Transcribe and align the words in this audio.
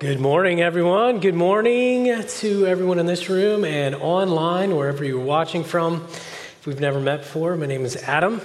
Good 0.00 0.20
morning, 0.20 0.60
everyone. 0.60 1.18
Good 1.18 1.34
morning 1.34 2.22
to 2.22 2.66
everyone 2.68 3.00
in 3.00 3.06
this 3.06 3.28
room 3.28 3.64
and 3.64 3.96
online, 3.96 4.76
wherever 4.76 5.04
you're 5.04 5.18
watching 5.18 5.64
from. 5.64 6.04
If 6.04 6.66
we've 6.66 6.78
never 6.78 7.00
met 7.00 7.22
before, 7.22 7.56
my 7.56 7.66
name 7.66 7.84
is 7.84 7.96
Adam. 7.96 8.40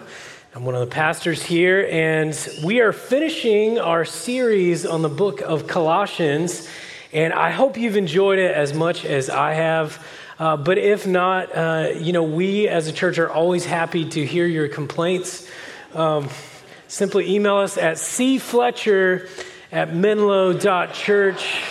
I'm 0.56 0.66
one 0.66 0.74
of 0.74 0.82
the 0.82 0.88
pastors 0.88 1.44
here, 1.44 1.88
and 1.92 2.36
we 2.66 2.82
are 2.82 2.92
finishing 2.92 3.78
our 3.78 4.04
series 4.04 4.84
on 4.84 5.04
the 5.04 5.10
book 5.10 5.42
of 5.42 5.68
Colossians. 5.68 6.68
And 7.14 7.32
I 7.34 7.52
hope 7.52 7.78
you've 7.78 7.98
enjoyed 7.98 8.40
it 8.40 8.50
as 8.50 8.74
much 8.74 9.06
as 9.06 9.30
I 9.30 9.54
have. 9.54 10.04
Uh, 10.40 10.58
but 10.58 10.80
if 10.80 11.06
not, 11.06 11.56
uh, 11.56 11.90
you 11.96 12.14
know, 12.14 12.24
we 12.24 12.68
as 12.68 12.88
a 12.88 12.92
church 12.92 13.20
are 13.20 13.30
always 13.30 13.64
happy 13.64 14.10
to 14.10 14.26
hear 14.26 14.48
your 14.48 14.70
complaints. 14.70 15.48
Um, 15.94 16.30
simply 16.88 17.36
email 17.36 17.58
us 17.58 17.78
at 17.78 17.98
cfletcher 17.98 19.30
at 19.74 19.92
menlo.church. 19.92 21.64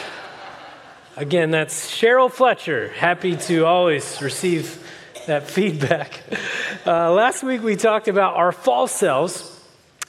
Again, 1.17 1.53
that's 1.53 1.89
Cheryl 1.89 2.33
Fletcher. 2.33 2.89
Happy 2.89 3.37
to 3.37 3.65
always 3.65 4.21
receive 4.21 4.85
that 5.27 5.49
feedback. 5.49 6.21
Uh, 6.85 7.13
last 7.13 7.45
week 7.45 7.63
we 7.63 7.77
talked 7.77 8.09
about 8.09 8.35
our 8.35 8.51
false 8.51 8.91
selves 8.91 9.65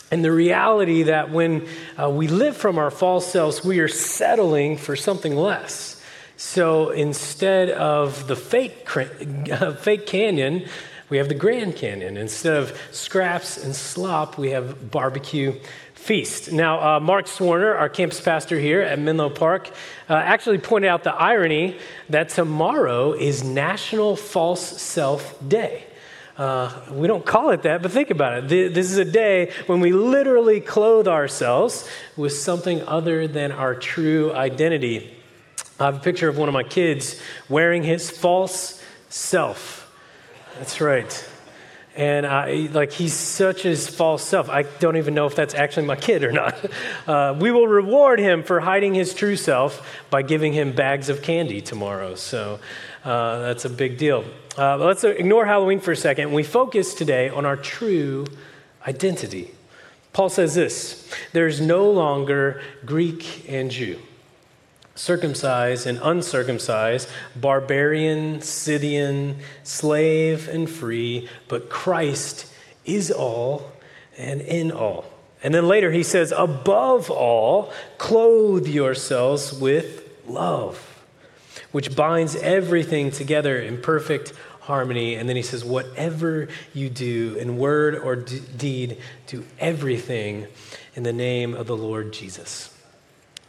and 0.10 0.26
the 0.26 0.32
reality 0.32 1.04
that 1.04 1.30
when 1.30 1.68
uh, 2.02 2.10
we 2.10 2.28
live 2.28 2.58
from 2.58 2.80
our 2.80 2.90
false 2.90 3.32
selves, 3.32 3.64
we 3.64 3.78
are 3.78 3.88
settling 3.88 4.76
for 4.76 4.96
something 4.96 5.36
less. 5.36 6.02
So 6.36 6.90
instead 6.90 7.70
of 7.70 8.28
the 8.28 8.36
fake, 8.36 8.90
fake 9.82 10.08
canyon, 10.08 10.66
we 11.13 11.20
have 11.20 11.30
the 11.30 11.35
Grand 11.35 11.76
Canyon. 11.76 12.17
Instead 12.17 12.58
of 12.58 12.76
scraps 12.90 13.63
and 13.63 13.76
slop, 13.76 14.40
we 14.40 14.49
have 14.49 14.90
barbecue 14.90 15.53
feast. 15.94 16.52
Now, 16.52 16.95
uh, 16.95 16.99
Mark 16.99 17.27
Swarner, 17.27 17.80
our 17.80 17.88
campus 17.88 18.20
pastor 18.20 18.58
here 18.58 18.81
at 18.81 18.98
Menlo 18.98 19.30
Park, 19.30 19.70
uh, 20.09 20.16
actually 20.16 20.58
pointed 20.58 20.88
out 20.88 21.03
the 21.03 21.13
irony 21.13 21.77
that 22.09 22.30
tomorrow 22.30 23.14
is 23.14 23.44
National 23.44 24.16
False 24.16 24.81
Self 24.81 25.38
Day. 25.47 25.83
Uh, 26.36 26.73
we 26.89 27.05
don't 27.05 27.27
call 27.27 27.52
it 27.52 27.61
that, 27.61 27.83
but 27.83 27.92
think 27.92 28.09
about 28.09 28.52
it. 28.52 28.73
This 28.73 28.89
is 28.89 28.98
a 28.98 29.05
day 29.05 29.52
when 29.67 29.81
we 29.81 29.92
literally 29.92 30.61
clothe 30.61 31.08
ourselves 31.08 31.88
with 32.17 32.33
something 32.33 32.81
other 32.88 33.27
than 33.27 33.52
our 33.52 33.75
true 33.75 34.33
identity. 34.33 35.16
I 35.80 35.86
have 35.86 35.98
a 35.98 36.00
picture 36.00 36.27
of 36.27 36.39
one 36.39 36.50
of 36.50 36.53
my 36.53 36.64
kids 36.64 37.22
wearing 37.50 37.83
his 37.83 38.09
false 38.09 38.81
self. 39.09 39.83
That's 40.58 40.80
right. 40.82 41.30
And 41.96 42.26
I, 42.26 42.70
like 42.72 42.92
he's 42.92 43.14
such 43.14 43.62
his 43.62 43.88
false 43.88 44.23
self. 44.23 44.50
I 44.50 44.64
don't 44.64 44.98
even 44.98 45.14
know 45.14 45.28
if 45.28 45.36
that's 45.36 45.54
actually 45.54 45.86
my 45.86 45.95
kid 45.95 46.23
or 46.23 46.32
not. 46.32 46.56
Uh, 47.06 47.36
we 47.38 47.52
will 47.52 47.68
reward 47.68 48.18
him 48.18 48.44
for 48.44 48.62
hiding 48.62 48.94
his 48.94 49.14
true 49.14 49.36
self 49.36 49.86
by 50.10 50.22
giving 50.22 50.54
him 50.54 50.72
bags 50.72 51.10
of 51.10 51.22
candy 51.22 51.60
tomorrow. 51.60 52.16
So 52.16 52.60
uh, 53.04 53.40
that's 53.40 53.66
a 53.66 53.70
big 53.70 53.98
deal. 53.98 54.23
Uh, 54.58 54.78
let's 54.78 55.04
ignore 55.04 55.45
Halloween 55.45 55.82
for 55.82 55.92
a 55.92 55.98
second. 55.98 56.32
We 56.32 56.44
focus 56.44 56.94
today 56.94 57.28
on 57.28 57.45
our 57.45 57.58
true 57.58 58.26
identity. 58.88 59.52
Paul 60.14 60.30
says 60.30 60.56
this: 60.56 61.10
There's 61.34 61.60
no 61.60 61.92
longer 61.92 62.62
Greek 62.86 63.50
and 63.50 63.70
Jew 63.70 64.00
circumcised 64.95 65.88
and 65.88 65.99
uncircumcised, 66.03 67.09
barbarian, 67.36 68.41
Scythian, 68.41 69.38
slave 69.63 70.47
and 70.47 70.69
free, 70.69 71.27
but 71.47 71.69
Christ 71.69 72.52
is 72.86 73.11
all 73.11 73.71
and 74.17 74.41
in 74.41 74.71
all. 74.71 75.05
And 75.44 75.53
then 75.53 75.67
later 75.67 75.91
he 75.91 76.03
says, 76.03 76.31
above 76.36 77.09
all, 77.09 77.73
clothe 77.97 78.67
yourselves 78.67 79.52
with 79.52 80.09
love, 80.27 81.03
which 81.71 81.95
binds 81.95 82.36
everything 82.38 83.11
together 83.11 83.59
in 83.59 83.81
perfect 83.81 84.33
harmony. 84.61 85.16
And 85.16 85.27
then 85.27 85.36
he 85.36 85.41
says, 85.41 85.66
whatever 85.66 86.47
you 86.73 86.89
do 86.89 87.36
in 87.36 87.58
word 87.58 87.95
or 87.95 88.15
d- 88.15 88.42
deed, 88.55 88.98
do 89.27 89.43
everything 89.59 90.48
in 90.95 91.03
the 91.03 91.11
name 91.11 91.53
of 91.53 91.67
the 91.67 91.76
Lord 91.76 92.14
Jesus. 92.14 92.70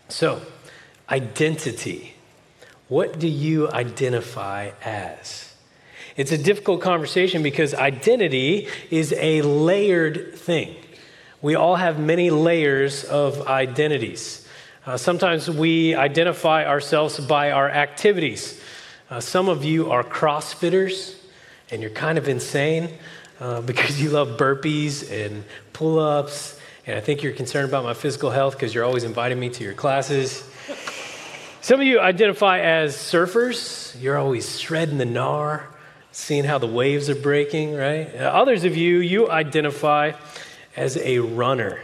So, 0.09 0.43
identity. 1.11 2.15
What 2.89 3.19
do 3.19 3.29
you 3.29 3.71
identify 3.71 4.71
as? 4.85 5.53
It's 6.17 6.31
a 6.31 6.39
difficult 6.39 6.81
conversation 6.81 7.43
because 7.43 7.75
identity 7.75 8.69
is 8.91 9.13
a 9.19 9.43
layered 9.43 10.35
thing. 10.35 10.77
We 11.43 11.57
all 11.57 11.77
have 11.77 11.99
many 11.99 12.31
layers 12.31 13.05
of 13.05 13.47
identities. 13.49 14.47
Uh, 14.87 14.97
sometimes 14.97 15.51
we 15.51 15.95
identify 15.95 16.67
ourselves 16.67 17.19
by 17.19 17.51
our 17.51 17.69
activities. 17.69 18.61
Uh, 19.11 19.21
some 19.21 19.49
of 19.49 19.65
you 19.65 19.91
are 19.91 20.05
CrossFitters, 20.05 21.17
and 21.71 21.83
you're 21.83 21.91
kind 21.91 22.17
of 22.17 22.29
insane 22.29 22.91
uh, 23.41 23.61
because 23.63 24.01
you 24.01 24.11
love 24.11 24.37
burpees 24.39 25.11
and 25.11 25.45
pull 25.73 25.99
ups. 25.99 26.61
And 26.87 26.97
I 26.97 27.01
think 27.01 27.23
you're 27.23 27.33
concerned 27.33 27.69
about 27.69 27.83
my 27.83 27.95
physical 27.95 28.31
health 28.31 28.55
because 28.55 28.75
you're 28.75 28.85
always 28.85 29.05
inviting 29.05 29.41
me 29.41 29.49
to 29.51 29.65
your 29.65 29.75
classes. 29.75 30.49
Some 31.65 31.81
of 31.81 31.87
you 31.87 31.99
identify 31.99 32.61
as 32.61 32.95
surfers. 32.95 33.99
You're 33.99 34.19
always 34.19 34.61
shredding 34.61 34.99
the 34.99 35.07
gnar, 35.07 35.63
seeing 36.13 36.45
how 36.45 36.59
the 36.59 36.67
waves 36.67 37.09
are 37.09 37.15
breaking, 37.15 37.75
right? 37.75 38.15
Others 38.17 38.65
of 38.65 38.77
you, 38.77 38.99
you 38.99 39.31
identify 39.31 40.13
as 40.77 40.99
a 40.99 41.21
runner. 41.21 41.81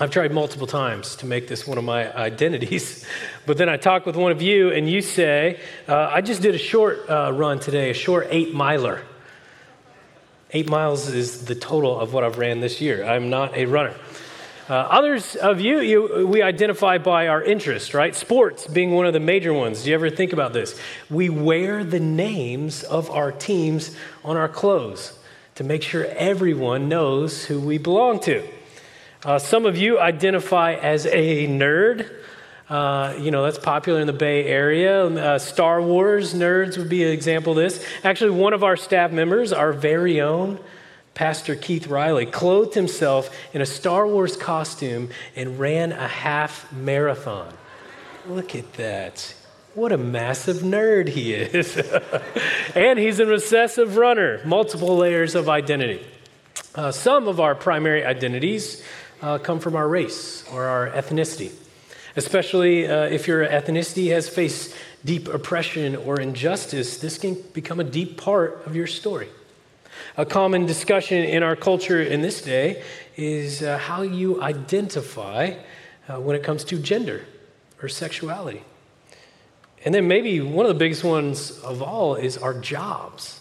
I've 0.00 0.10
tried 0.10 0.32
multiple 0.32 0.66
times 0.66 1.16
to 1.16 1.26
make 1.26 1.46
this 1.46 1.66
one 1.66 1.76
of 1.76 1.84
my 1.84 2.10
identities, 2.16 3.04
but 3.44 3.58
then 3.58 3.68
I 3.68 3.76
talk 3.76 4.06
with 4.06 4.16
one 4.16 4.32
of 4.32 4.40
you 4.40 4.70
and 4.70 4.88
you 4.88 5.02
say, 5.02 5.60
uh, 5.86 6.08
I 6.10 6.22
just 6.22 6.40
did 6.40 6.54
a 6.54 6.58
short 6.58 7.00
uh, 7.06 7.32
run 7.34 7.60
today, 7.60 7.90
a 7.90 7.94
short 7.94 8.28
eight 8.30 8.54
miler. 8.54 9.02
Eight 10.52 10.70
miles 10.70 11.06
is 11.06 11.44
the 11.44 11.54
total 11.54 12.00
of 12.00 12.14
what 12.14 12.24
I've 12.24 12.38
ran 12.38 12.60
this 12.60 12.80
year. 12.80 13.04
I'm 13.04 13.28
not 13.28 13.54
a 13.54 13.66
runner. 13.66 13.94
Uh, 14.70 14.86
others 14.88 15.34
of 15.34 15.60
you, 15.60 15.80
you, 15.80 16.28
we 16.28 16.42
identify 16.42 16.96
by 16.96 17.26
our 17.26 17.42
interest, 17.42 17.92
right? 17.92 18.14
Sports 18.14 18.68
being 18.68 18.92
one 18.92 19.04
of 19.04 19.12
the 19.12 19.18
major 19.18 19.52
ones. 19.52 19.82
Do 19.82 19.88
you 19.88 19.96
ever 19.96 20.10
think 20.10 20.32
about 20.32 20.52
this? 20.52 20.78
We 21.10 21.28
wear 21.28 21.82
the 21.82 21.98
names 21.98 22.84
of 22.84 23.10
our 23.10 23.32
teams 23.32 23.96
on 24.24 24.36
our 24.36 24.48
clothes 24.48 25.18
to 25.56 25.64
make 25.64 25.82
sure 25.82 26.04
everyone 26.04 26.88
knows 26.88 27.46
who 27.46 27.58
we 27.58 27.78
belong 27.78 28.20
to. 28.20 28.48
Uh, 29.24 29.40
some 29.40 29.66
of 29.66 29.76
you 29.76 29.98
identify 29.98 30.74
as 30.74 31.04
a 31.04 31.48
nerd. 31.48 32.08
Uh, 32.68 33.16
you 33.18 33.32
know, 33.32 33.42
that's 33.42 33.58
popular 33.58 34.00
in 34.00 34.06
the 34.06 34.12
Bay 34.12 34.44
Area. 34.44 35.04
Uh, 35.04 35.40
Star 35.40 35.82
Wars 35.82 36.32
nerds 36.32 36.78
would 36.78 36.88
be 36.88 37.02
an 37.02 37.10
example 37.10 37.54
of 37.54 37.56
this. 37.56 37.84
Actually, 38.04 38.38
one 38.38 38.52
of 38.52 38.62
our 38.62 38.76
staff 38.76 39.10
members, 39.10 39.52
our 39.52 39.72
very 39.72 40.20
own 40.20 40.60
Pastor 41.20 41.54
Keith 41.54 41.86
Riley 41.86 42.24
clothed 42.24 42.72
himself 42.72 43.28
in 43.52 43.60
a 43.60 43.66
Star 43.66 44.06
Wars 44.06 44.38
costume 44.38 45.10
and 45.36 45.58
ran 45.58 45.92
a 45.92 46.08
half 46.08 46.72
marathon. 46.72 47.52
Look 48.26 48.54
at 48.54 48.72
that. 48.78 49.34
What 49.74 49.92
a 49.92 49.98
massive 49.98 50.62
nerd 50.62 51.08
he 51.08 51.34
is. 51.34 51.76
and 52.74 52.98
he's 52.98 53.20
an 53.20 53.30
obsessive 53.30 53.98
runner, 53.98 54.40
multiple 54.46 54.96
layers 54.96 55.34
of 55.34 55.50
identity. 55.50 56.02
Uh, 56.74 56.90
some 56.90 57.28
of 57.28 57.38
our 57.38 57.54
primary 57.54 58.02
identities 58.02 58.82
uh, 59.20 59.36
come 59.36 59.60
from 59.60 59.76
our 59.76 59.86
race 59.86 60.48
or 60.50 60.64
our 60.64 60.88
ethnicity, 60.88 61.52
especially 62.16 62.88
uh, 62.88 63.02
if 63.02 63.28
your 63.28 63.46
ethnicity 63.46 64.10
has 64.10 64.26
faced 64.26 64.74
deep 65.04 65.28
oppression 65.28 65.96
or 65.96 66.18
injustice. 66.18 66.96
This 66.96 67.18
can 67.18 67.34
become 67.52 67.78
a 67.78 67.84
deep 67.84 68.16
part 68.16 68.64
of 68.64 68.74
your 68.74 68.86
story. 68.86 69.28
A 70.16 70.26
common 70.26 70.66
discussion 70.66 71.24
in 71.24 71.42
our 71.42 71.56
culture 71.56 72.02
in 72.02 72.22
this 72.22 72.42
day 72.42 72.82
is 73.16 73.62
uh, 73.62 73.78
how 73.78 74.02
you 74.02 74.42
identify 74.42 75.54
uh, 76.08 76.20
when 76.20 76.36
it 76.36 76.42
comes 76.42 76.64
to 76.64 76.78
gender 76.78 77.24
or 77.82 77.88
sexuality. 77.88 78.62
And 79.84 79.94
then 79.94 80.08
maybe 80.08 80.40
one 80.40 80.66
of 80.66 80.70
the 80.70 80.78
biggest 80.78 81.04
ones 81.04 81.58
of 81.60 81.82
all 81.82 82.14
is 82.14 82.36
our 82.36 82.58
jobs. 82.60 83.40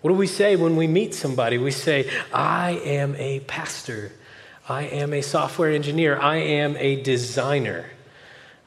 What 0.00 0.10
do 0.10 0.16
we 0.16 0.26
say 0.26 0.56
when 0.56 0.76
we 0.76 0.86
meet 0.86 1.14
somebody? 1.14 1.58
We 1.58 1.72
say, 1.72 2.10
I 2.32 2.72
am 2.84 3.14
a 3.16 3.40
pastor, 3.40 4.12
I 4.68 4.84
am 4.84 5.12
a 5.12 5.20
software 5.20 5.72
engineer, 5.72 6.18
I 6.18 6.36
am 6.36 6.76
a 6.76 7.02
designer. 7.02 7.90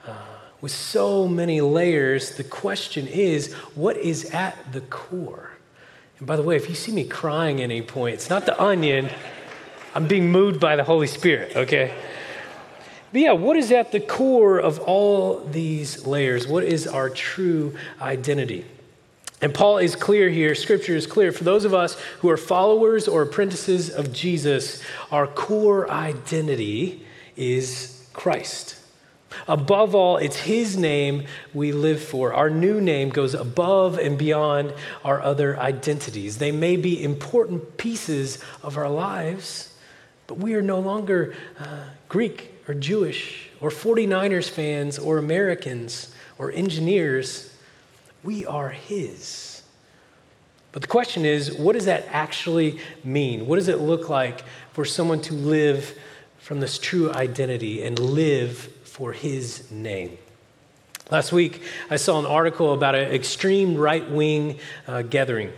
Uh, 0.06 0.16
with 0.62 0.72
so 0.72 1.28
many 1.28 1.62
layers, 1.62 2.36
the 2.36 2.44
question 2.44 3.08
is 3.08 3.54
what 3.74 3.98
is 3.98 4.26
at 4.32 4.74
the 4.74 4.82
core? 4.82 5.53
And 6.24 6.28
by 6.30 6.38
the 6.38 6.42
way, 6.42 6.56
if 6.56 6.70
you 6.70 6.76
see 6.76 6.94
me 6.94 7.04
crying 7.04 7.60
at 7.60 7.66
any 7.66 7.82
point, 7.82 8.14
it's 8.14 8.30
not 8.30 8.46
the 8.46 8.58
onion. 8.58 9.10
I'm 9.94 10.08
being 10.08 10.32
moved 10.32 10.58
by 10.58 10.78
the 10.78 10.84
Holy 10.86 11.06
Spirit, 11.06 11.54
okay? 11.54 11.94
But 13.12 13.20
yeah, 13.20 13.34
what 13.34 13.58
is 13.58 13.74
at 13.74 13.92
the 13.92 14.00
core 14.00 14.58
of 14.58 14.80
all 14.80 15.42
these 15.42 16.08
layers? 16.08 16.48
What 16.48 16.64
is 16.64 16.88
our 16.88 17.10
true 17.10 17.76
identity? 18.00 18.64
And 19.42 19.54
Paul 19.54 19.80
is 19.80 19.98
clear 19.98 20.30
here, 20.30 20.56
scripture 20.56 20.96
is 20.96 21.08
clear. 21.08 21.34
For 21.34 21.44
those 21.44 21.66
of 21.66 21.74
us 21.74 22.00
who 22.20 22.30
are 22.30 22.38
followers 22.38 23.10
or 23.10 23.22
apprentices 23.22 23.90
of 23.90 24.14
Jesus, 24.14 24.82
our 25.12 25.28
core 25.28 25.92
identity 25.92 27.06
is 27.36 28.08
Christ. 28.14 28.78
Above 29.48 29.96
all, 29.96 30.18
it's 30.18 30.38
His 30.38 30.78
name 30.78 31.26
we 31.54 31.72
live 31.72 32.02
for. 32.02 32.34
Our 32.34 32.50
new 32.50 32.80
name 32.82 33.10
goes 33.10 33.34
above 33.34 33.98
and 33.98 34.18
beyond 34.18 34.74
our 35.04 35.22
other 35.22 35.58
identities. 35.60 36.38
They 36.38 36.52
may 36.52 36.76
be 36.76 37.04
important 37.04 37.78
pieces 37.78 38.44
of 38.62 38.78
our 38.78 38.90
lives, 38.90 39.76
but 40.28 40.38
we 40.38 40.54
are 40.54 40.62
no 40.62 40.80
longer 40.80 41.36
uh, 41.60 41.86
Greek 42.10 42.54
or 42.68 42.74
Jewish 42.74 43.50
or 43.60 43.70
49ers 43.70 44.50
fans 44.50 44.98
or 44.98 45.18
Americans 45.18 46.14
or 46.38 46.52
engineers. 46.52 47.56
We 48.24 48.46
are 48.46 48.70
His. 48.70 49.54
But 50.74 50.82
the 50.82 50.88
question 50.88 51.24
is 51.24 51.54
what 51.54 51.74
does 51.74 51.86
that 51.86 52.06
actually 52.10 52.80
mean? 53.04 53.46
What 53.46 53.56
does 53.56 53.70
it 53.70 53.80
look 53.80 54.10
like 54.10 54.44
for 54.74 54.84
someone 54.84 55.22
to 55.22 55.34
live 55.34 55.98
from 56.40 56.60
this 56.60 56.78
true 56.78 57.12
identity 57.14 57.84
and 57.84 57.98
live 57.98 58.73
for 58.94 59.12
his 59.12 59.72
name. 59.72 60.20
Last 61.10 61.32
week, 61.32 61.64
I 61.90 61.96
saw 61.96 62.20
an 62.20 62.28
article 62.28 62.74
about 62.74 62.94
an 62.94 63.12
extreme 63.12 63.76
right 63.76 64.08
wing 64.08 64.60
uh, 64.88 65.02
gathering. 65.02 65.52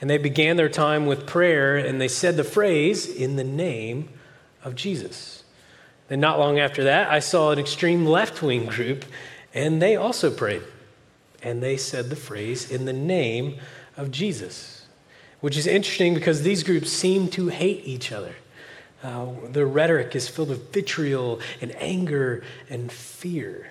And 0.00 0.08
they 0.08 0.18
began 0.18 0.56
their 0.56 0.68
time 0.68 1.06
with 1.06 1.26
prayer 1.26 1.76
and 1.76 2.00
they 2.00 2.06
said 2.06 2.36
the 2.36 2.44
phrase, 2.44 3.12
in 3.12 3.34
the 3.34 3.42
name 3.42 4.08
of 4.62 4.76
Jesus. 4.76 5.42
Then, 6.06 6.20
not 6.20 6.38
long 6.38 6.60
after 6.60 6.84
that, 6.84 7.10
I 7.10 7.18
saw 7.18 7.50
an 7.50 7.58
extreme 7.58 8.06
left 8.06 8.40
wing 8.40 8.66
group 8.66 9.04
and 9.52 9.82
they 9.82 9.96
also 9.96 10.30
prayed. 10.30 10.62
And 11.42 11.60
they 11.60 11.76
said 11.76 12.08
the 12.08 12.14
phrase, 12.14 12.70
in 12.70 12.84
the 12.84 12.92
name 12.92 13.58
of 13.96 14.12
Jesus, 14.12 14.86
which 15.40 15.56
is 15.56 15.66
interesting 15.66 16.14
because 16.14 16.42
these 16.42 16.62
groups 16.62 16.88
seem 16.92 17.26
to 17.30 17.48
hate 17.48 17.84
each 17.84 18.12
other. 18.12 18.36
Uh, 19.02 19.26
the 19.50 19.64
rhetoric 19.64 20.14
is 20.14 20.28
filled 20.28 20.50
with 20.50 20.72
vitriol 20.72 21.40
and 21.60 21.74
anger 21.76 22.42
and 22.68 22.92
fear. 22.92 23.68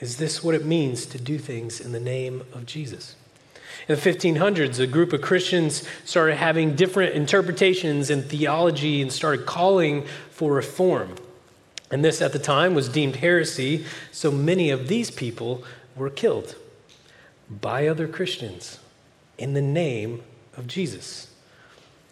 Is 0.00 0.16
this 0.16 0.42
what 0.42 0.54
it 0.54 0.64
means 0.64 1.04
to 1.06 1.18
do 1.18 1.38
things 1.38 1.78
in 1.78 1.92
the 1.92 2.00
name 2.00 2.42
of 2.54 2.64
Jesus? 2.64 3.16
In 3.86 3.96
the 3.96 4.00
1500s, 4.00 4.78
a 4.78 4.86
group 4.86 5.12
of 5.12 5.20
Christians 5.20 5.86
started 6.04 6.36
having 6.36 6.74
different 6.74 7.14
interpretations 7.14 8.08
in 8.08 8.22
theology 8.22 9.02
and 9.02 9.12
started 9.12 9.46
calling 9.46 10.06
for 10.30 10.54
reform. 10.54 11.16
And 11.90 12.04
this 12.04 12.22
at 12.22 12.32
the 12.32 12.38
time 12.38 12.74
was 12.74 12.88
deemed 12.88 13.16
heresy, 13.16 13.84
so 14.12 14.30
many 14.30 14.70
of 14.70 14.88
these 14.88 15.10
people 15.10 15.64
were 15.96 16.10
killed 16.10 16.54
by 17.50 17.88
other 17.88 18.06
Christians 18.06 18.78
in 19.38 19.54
the 19.54 19.62
name 19.62 20.22
of 20.56 20.66
Jesus. 20.66 21.29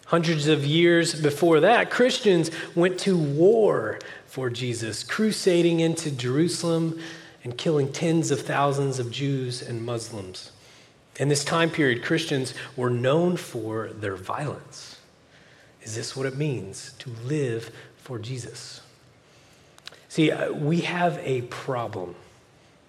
Hundreds 0.08 0.48
of 0.48 0.64
years 0.64 1.20
before 1.20 1.60
that, 1.60 1.90
Christians 1.90 2.50
went 2.74 2.98
to 2.98 3.14
war 3.14 3.98
for 4.24 4.48
Jesus, 4.48 5.04
crusading 5.04 5.80
into 5.80 6.10
Jerusalem 6.10 6.98
and 7.44 7.58
killing 7.58 7.92
tens 7.92 8.30
of 8.30 8.40
thousands 8.40 8.98
of 8.98 9.10
Jews 9.10 9.60
and 9.60 9.84
Muslims. 9.84 10.52
In 11.16 11.28
this 11.28 11.44
time 11.44 11.68
period, 11.68 12.02
Christians 12.02 12.54
were 12.74 12.88
known 12.88 13.36
for 13.36 13.88
their 13.88 14.16
violence. 14.16 14.96
Is 15.82 15.94
this 15.94 16.16
what 16.16 16.24
it 16.24 16.38
means 16.38 16.94
to 17.00 17.10
live 17.24 17.70
for 17.98 18.18
Jesus? 18.18 18.80
See, 20.08 20.30
uh, 20.30 20.52
we 20.52 20.80
have 20.80 21.18
a 21.22 21.42
problem 21.42 22.14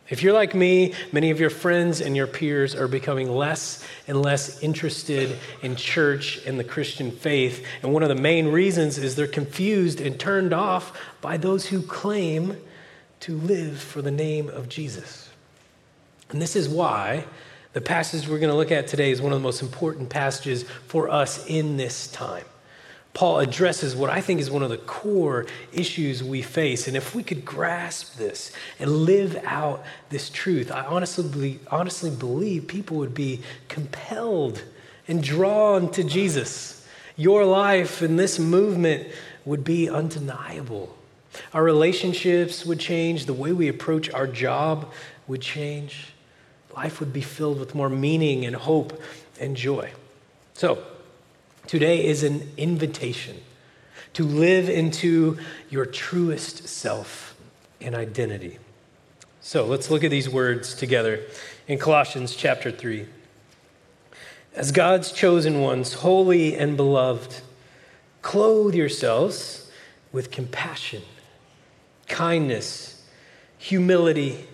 if 0.09 0.23
you're 0.23 0.33
like 0.33 0.56
me, 0.56 0.94
many 1.11 1.29
of 1.29 1.39
your 1.39 1.50
friends 1.50 2.01
and 2.01 2.15
your 2.15 2.25
peers 2.25 2.73
are 2.75 2.88
becoming 2.88 3.29
less 3.29 3.85
and 4.07 4.21
less 4.21 4.61
interested 4.61 5.38
in 5.61 5.75
church 5.75 6.44
and 6.45 6.59
the 6.59 6.63
Christian 6.63 7.11
faith. 7.11 7.65
And 7.83 7.94
one 7.94 8.01
of 8.01 8.09
the 8.09 8.15
main 8.15 8.47
reasons 8.47 8.97
is 8.97 9.15
they're 9.15 9.27
confused 9.27 10.01
and 10.01 10.19
turned 10.19 10.53
off 10.53 11.00
by 11.21 11.38
those 11.38 11.67
who 11.67 11.81
claim 11.83 12.57
to 13.21 13.38
live 13.38 13.79
for 13.79 14.01
the 14.01 14.11
name 14.11 14.50
of 14.50 14.67
Jesus. 14.67 15.29
And 16.31 16.41
this 16.41 16.56
is 16.56 16.67
why 16.67 17.25
the 17.73 17.81
passage 17.81 18.27
we're 18.27 18.39
going 18.39 18.51
to 18.51 18.57
look 18.57 18.71
at 18.71 18.88
today 18.88 19.11
is 19.11 19.21
one 19.21 19.31
of 19.31 19.39
the 19.39 19.44
most 19.44 19.61
important 19.61 20.09
passages 20.09 20.63
for 20.88 21.09
us 21.09 21.45
in 21.45 21.77
this 21.77 22.07
time. 22.07 22.45
Paul 23.19 23.39
addresses 23.39 23.98
what 23.98 24.10
I 24.10 24.21
think 24.21 24.39
is 24.39 24.50
one 24.50 24.63
of 24.63 24.69
the 24.69 24.77
core 24.77 25.45
issues 25.74 26.24
we 26.24 26.42
face. 26.42 26.88
And 26.88 26.95
if 26.95 27.13
we 27.13 27.21
could 27.21 27.44
grasp 27.44 28.16
this 28.16 28.54
and 28.80 28.89
live 28.89 29.38
out 29.44 29.83
this 30.07 30.30
truth, 30.30 30.71
I 30.71 30.86
honestly, 30.86 31.60
honestly 31.69 32.12
believe 32.12 32.69
people 32.69 32.95
would 32.95 33.13
be 33.13 33.42
compelled 33.68 34.63
and 35.06 35.21
drawn 35.21 35.92
to 35.92 36.04
Jesus. 36.06 36.88
Your 37.18 37.44
life 37.44 38.01
and 38.01 38.18
this 38.18 38.39
movement 38.39 39.10
would 39.44 39.66
be 39.66 39.89
undeniable. 39.89 40.95
Our 41.54 41.62
relationships 41.62 42.66
would 42.66 42.80
change, 42.80 43.25
the 43.25 43.33
way 43.33 43.51
we 43.51 43.68
approach 43.68 44.10
our 44.12 44.27
job 44.27 44.94
would 45.27 45.42
change. 45.42 46.13
Life 46.74 47.01
would 47.01 47.12
be 47.12 47.19
filled 47.19 47.60
with 47.60 47.75
more 47.75 47.89
meaning 47.89 48.45
and 48.45 48.56
hope 48.56 48.98
and 49.42 49.57
joy. 49.57 49.92
So, 50.54 50.81
Today 51.69 52.04
is 52.04 52.24
an 52.24 52.51
invitation 52.57 53.38
to 54.13 54.24
live 54.24 54.69
into 54.69 55.38
your 55.69 55.86
truest 55.86 56.68
self 56.68 57.36
and 57.80 57.94
identity. 57.94 58.57
So 59.42 59.68
let's 59.68 59.92
look 59.92 60.04
at 60.04 60.10
these 60.10 60.27
words 60.27 60.74
together 60.74 61.21
in 61.68 61.77
Colossians 61.77 62.36
chapter 62.36 62.71
3. 62.71 63.06
As 64.56 64.71
God's 64.71 65.12
chosen 65.12 65.62
ones, 65.62 65.94
holy 65.94 66.56
and 66.56 66.75
beloved, 66.75 67.36
clothe 68.24 68.74
yourselves 68.74 69.69
with 70.12 70.31
compassion, 70.31 71.04
kindness, 72.07 73.07
humility, 73.60 74.48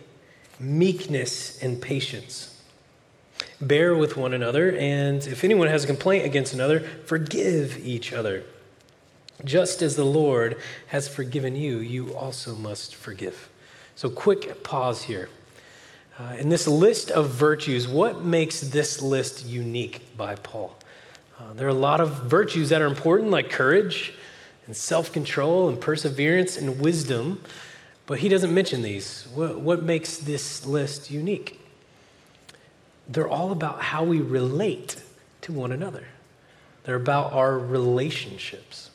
meekness, 0.60 1.64
and 1.64 1.82
patience 1.82 2.55
Bear 3.62 3.96
with 3.96 4.18
one 4.18 4.34
another, 4.34 4.75
and 4.75 5.25
if 5.25 5.44
anyone 5.44 5.68
has 5.68 5.86
a 5.86 5.88
complaint 5.88 6.25
against 6.25 6.54
another, 6.54 6.81
forgive 7.06 7.78
each 7.86 8.12
other. 8.12 8.44
Just 9.46 9.81
as 9.81 9.96
the 9.96 10.06
Lord 10.06 10.57
has 10.88 11.07
forgiven 11.07 11.56
you, 11.56 11.80
you 11.80 12.13
also 12.16 12.56
must 12.56 12.96
forgive. 12.96 13.50
So, 13.96 14.10
quick 14.10 14.63
pause 14.63 15.04
here. 15.04 15.30
Uh, 16.19 16.36
in 16.38 16.50
this 16.50 16.68
list 16.68 17.12
of 17.12 17.30
virtues, 17.30 17.88
what 17.88 18.24
makes 18.24 18.62
this 18.62 19.02
list 19.02 19.46
unique 19.46 20.16
by 20.18 20.36
Paul? 20.36 20.78
Uh, 21.40 21.54
there 21.54 21.68
are 21.68 21.69
a 21.69 21.74
lot 21.74 22.00
of 22.02 22.24
virtues 22.24 22.69
that 22.69 22.81
are 22.81 22.88
important, 22.88 23.31
like 23.31 23.50
courage 23.50 24.13
and 24.66 24.75
self 24.75 25.12
control 25.12 25.69
and 25.69 25.80
perseverance 25.80 26.57
and 26.57 26.80
wisdom, 26.80 27.42
but 28.06 28.19
he 28.19 28.30
doesn't 28.30 28.54
mention 28.54 28.81
these. 28.81 29.28
What, 29.34 29.60
what 29.60 29.84
makes 29.84 30.18
this 30.18 30.66
list 30.66 31.12
unique? 31.12 31.59
They're 33.07 33.28
all 33.28 33.52
about 33.52 33.81
how 33.81 34.04
we 34.04 34.19
relate 34.19 35.02
to 35.42 35.52
one 35.52 35.71
another. 35.71 36.06
They're 36.83 36.95
about 36.95 37.33
our 37.33 37.57
relationships. 37.57 38.90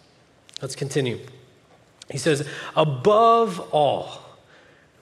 Let's 0.63 0.77
continue. 0.77 1.21
He 2.11 2.19
says, 2.19 2.47
above 2.77 3.61
all, 3.73 4.23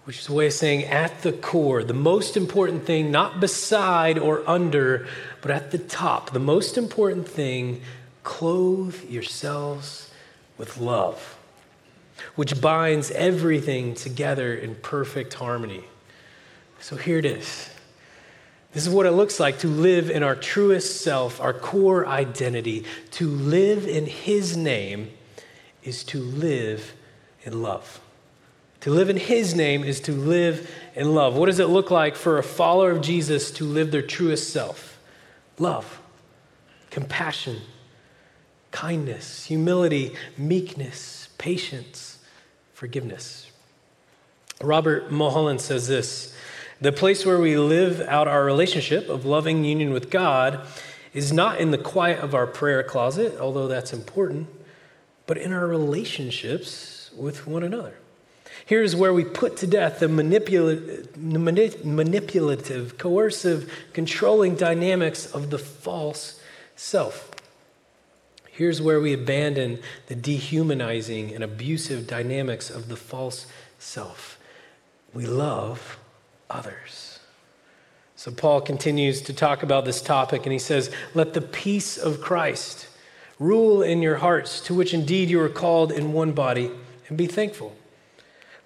which 0.04 0.20
is 0.20 0.28
a 0.28 0.32
way 0.32 0.46
of 0.46 0.52
saying 0.52 0.84
at 0.84 1.22
the 1.22 1.32
core, 1.32 1.84
the 1.84 1.94
most 1.94 2.36
important 2.36 2.84
thing, 2.84 3.10
not 3.10 3.40
beside 3.40 4.18
or 4.18 4.48
under, 4.48 5.06
but 5.42 5.50
at 5.50 5.70
the 5.70 5.78
top, 5.78 6.30
the 6.30 6.38
most 6.38 6.78
important 6.78 7.28
thing, 7.28 7.82
clothe 8.22 9.04
yourselves 9.10 10.10
with 10.56 10.78
love, 10.78 11.36
which 12.36 12.60
binds 12.60 13.10
everything 13.10 13.94
together 13.94 14.54
in 14.54 14.74
perfect 14.76 15.34
harmony. 15.34 15.84
So 16.80 16.96
here 16.96 17.18
it 17.18 17.24
is. 17.24 17.70
This 18.72 18.86
is 18.86 18.92
what 18.92 19.06
it 19.06 19.12
looks 19.12 19.40
like 19.40 19.60
to 19.60 19.68
live 19.68 20.10
in 20.10 20.22
our 20.22 20.36
truest 20.36 21.00
self, 21.00 21.40
our 21.40 21.54
core 21.54 22.06
identity. 22.06 22.84
To 23.12 23.28
live 23.28 23.86
in 23.86 24.06
His 24.06 24.56
name 24.56 25.10
is 25.82 26.04
to 26.04 26.20
live 26.20 26.94
in 27.44 27.62
love. 27.62 28.00
To 28.80 28.90
live 28.90 29.08
in 29.08 29.16
His 29.16 29.54
name 29.54 29.82
is 29.84 30.00
to 30.02 30.12
live 30.12 30.70
in 30.94 31.14
love. 31.14 31.34
What 31.34 31.46
does 31.46 31.58
it 31.58 31.68
look 31.68 31.90
like 31.90 32.14
for 32.14 32.38
a 32.38 32.42
follower 32.42 32.90
of 32.90 33.00
Jesus 33.00 33.50
to 33.52 33.64
live 33.64 33.90
their 33.90 34.02
truest 34.02 34.52
self? 34.52 34.98
Love, 35.58 36.00
compassion, 36.90 37.56
kindness, 38.70 39.46
humility, 39.46 40.14
meekness, 40.36 41.30
patience, 41.38 42.18
forgiveness. 42.74 43.50
Robert 44.60 45.10
Mulholland 45.10 45.60
says 45.60 45.88
this 45.88 46.34
the 46.80 46.92
place 46.92 47.26
where 47.26 47.38
we 47.38 47.56
live 47.56 48.00
out 48.02 48.28
our 48.28 48.44
relationship 48.44 49.08
of 49.08 49.24
loving 49.24 49.64
union 49.64 49.92
with 49.92 50.10
God 50.10 50.60
is 51.12 51.32
not 51.32 51.60
in 51.60 51.70
the 51.70 51.78
quiet 51.78 52.20
of 52.20 52.34
our 52.34 52.46
prayer 52.46 52.82
closet, 52.82 53.38
although 53.40 53.66
that's 53.66 53.92
important, 53.92 54.48
but 55.26 55.36
in 55.36 55.52
our 55.52 55.66
relationships 55.66 57.10
with 57.16 57.46
one 57.46 57.62
another. 57.62 57.94
Here's 58.64 58.94
where 58.94 59.14
we 59.14 59.24
put 59.24 59.56
to 59.58 59.66
death 59.66 59.98
the 59.98 60.08
manipulative, 60.08 61.16
manipulative, 61.16 62.98
coercive, 62.98 63.72
controlling 63.92 64.56
dynamics 64.56 65.26
of 65.26 65.50
the 65.50 65.58
false 65.58 66.40
self. 66.76 67.30
Here's 68.50 68.82
where 68.82 69.00
we 69.00 69.14
abandon 69.14 69.78
the 70.08 70.14
dehumanizing 70.14 71.34
and 71.34 71.42
abusive 71.42 72.06
dynamics 72.06 72.70
of 72.70 72.88
the 72.88 72.96
false 72.96 73.46
self 73.78 74.38
we 75.14 75.26
love 75.26 75.98
others. 76.50 77.18
So 78.16 78.32
Paul 78.32 78.60
continues 78.60 79.22
to 79.22 79.32
talk 79.32 79.62
about 79.62 79.84
this 79.84 80.02
topic 80.02 80.44
and 80.44 80.52
he 80.52 80.58
says, 80.58 80.90
Let 81.14 81.34
the 81.34 81.40
peace 81.40 81.96
of 81.96 82.20
Christ 82.20 82.88
rule 83.38 83.82
in 83.82 84.02
your 84.02 84.16
hearts, 84.16 84.60
to 84.62 84.74
which 84.74 84.92
indeed 84.92 85.30
you 85.30 85.40
are 85.40 85.48
called 85.48 85.92
in 85.92 86.12
one 86.12 86.32
body, 86.32 86.70
and 87.08 87.16
be 87.16 87.26
thankful. 87.26 87.76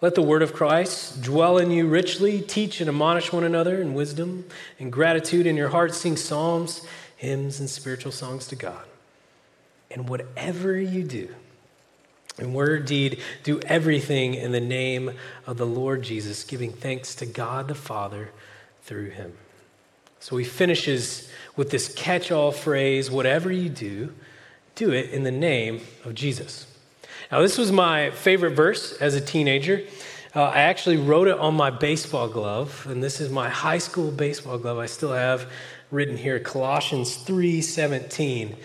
Let 0.01 0.15
the 0.17 0.23
word 0.23 0.43
of 0.43 0.53
Christ 0.53 1.23
dwell 1.23 1.59
in 1.59 1.71
you 1.71 1.87
richly. 1.87 2.41
Teach 2.41 2.81
and 2.81 2.89
admonish 2.89 3.33
one 3.33 3.45
another 3.45 3.81
in 3.81 3.95
wisdom 3.95 4.47
and 4.81 4.91
gratitude 4.91 5.47
in 5.47 5.57
your 5.57 5.69
hearts. 5.69 5.99
Sing 5.99 6.17
psalms, 6.17 6.85
hymns, 7.17 7.61
and 7.61 7.71
spiritual 7.71 8.11
songs 8.11 8.49
to 8.49 8.57
God. 8.57 8.85
And 9.93 10.09
whatever 10.09 10.77
you 10.81 11.05
do, 11.05 11.33
in 12.39 12.55
word, 12.55 12.87
deed, 12.87 13.21
do 13.43 13.61
everything 13.61 14.35
in 14.35 14.53
the 14.53 14.61
name 14.61 15.13
of 15.47 15.59
the 15.59 15.67
Lord 15.67 16.03
Jesus, 16.03 16.45
giving 16.45 16.73
thanks 16.73 17.15
to 17.17 17.27
God 17.27 17.69
the 17.69 17.75
Father 17.75 18.31
through 18.83 19.11
him. 19.11 19.35
So 20.21 20.37
he 20.37 20.45
finishes 20.45 21.31
with 21.57 21.71
this 21.71 21.93
catch 21.93 22.31
all 22.31 22.53
phrase 22.53 23.11
whatever 23.11 23.51
you 23.51 23.69
do, 23.69 24.13
do 24.75 24.93
it 24.93 25.11
in 25.11 25.25
the 25.25 25.31
name 25.31 25.81
of 26.05 26.15
Jesus. 26.15 26.67
Now, 27.31 27.41
this 27.41 27.59
was 27.59 27.73
my 27.73 28.11
favorite 28.11 28.53
verse 28.53 28.93
as 29.01 29.15
a 29.15 29.21
teenager. 29.21 29.83
Uh, 30.35 30.45
I 30.45 30.63
actually 30.63 30.97
wrote 30.97 31.29
it 31.29 31.39
on 31.39 31.55
my 31.55 31.71
baseball 31.71 32.29
glove, 32.29 32.87
and 32.89 33.03
this 33.03 33.21
is 33.21 33.31
my 33.31 33.49
high 33.51 33.79
school 33.79 34.11
baseball 34.11 34.59
glove. 34.59 34.79
I 34.79 34.87
still 34.87 35.13
have 35.13 35.51
written 35.91 36.17
here 36.17 36.39
Colossians 36.39 37.17
3:17. 37.17 38.57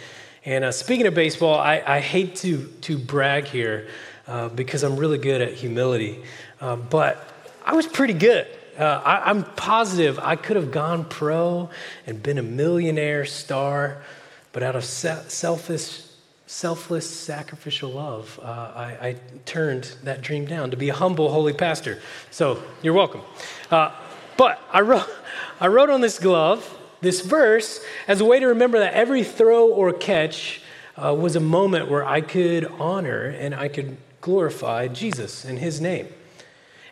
And 0.48 0.64
uh, 0.64 0.72
speaking 0.72 1.08
of 1.08 1.14
baseball, 1.14 1.60
I, 1.60 1.84
I, 1.86 2.00
hate 2.00 2.38
to 2.38 2.68
to 2.84 2.98
brag 2.98 3.48
here 3.48 3.90
uh, 4.30 4.48
because 4.48 4.82
I'm 4.84 4.96
really 4.96 5.18
good 5.18 5.42
at 5.42 5.52
humility, 5.52 6.24
uh, 6.62 6.78
but 6.78 7.22
I 7.66 7.74
was 7.74 7.86
pretty 7.86 8.14
good. 8.14 8.48
Uh, 8.80 9.02
I, 9.04 9.30
I'm 9.30 9.44
positive 9.44 10.18
I 10.20 10.38
could 10.38 10.56
have 10.56 10.72
gone 10.72 11.04
pro 11.04 11.70
and 12.06 12.24
been 12.24 12.38
a 12.38 12.44
millionaire 12.44 13.26
star, 13.26 14.02
but 14.54 14.64
out 14.64 14.78
of 14.78 14.86
se- 14.86 15.26
selfish 15.28 16.04
selfless, 16.46 17.10
sacrificial 17.10 17.90
love, 17.90 18.40
uh, 18.42 18.46
I, 18.46 19.08
I, 19.08 19.16
turned 19.44 19.92
that 20.04 20.22
dream 20.22 20.46
down 20.46 20.72
to 20.72 20.78
be 20.78 20.88
a 20.88 20.94
humble, 20.94 21.30
holy 21.30 21.52
pastor. 21.52 22.00
So 22.32 22.64
you're 22.82 22.94
welcome. 22.94 23.20
Uh, 23.70 23.92
but 24.38 24.62
I 24.72 24.80
wrote, 24.80 25.10
I 25.60 25.68
wrote 25.68 25.90
on 25.90 26.00
this 26.00 26.20
glove 26.20 26.64
this 27.02 27.22
verse 27.22 27.80
as 28.08 28.22
a 28.22 28.26
way 28.26 28.40
to 28.40 28.48
remember 28.48 28.80
that 28.80 28.94
every 28.94 29.24
throw 29.24 29.68
or 29.68 29.94
catch 29.94 30.62
uh, 30.96 31.14
was 31.14 31.36
a 31.36 31.40
moment 31.40 31.90
where 31.90 32.06
I 32.06 32.22
could 32.22 32.66
honor 32.80 33.26
and 33.26 33.54
I 33.54 33.68
could 33.68 33.98
glorify 34.22 34.88
Jesus 34.88 35.46
in 35.46 35.58
his 35.58 35.80
name. 35.80 36.08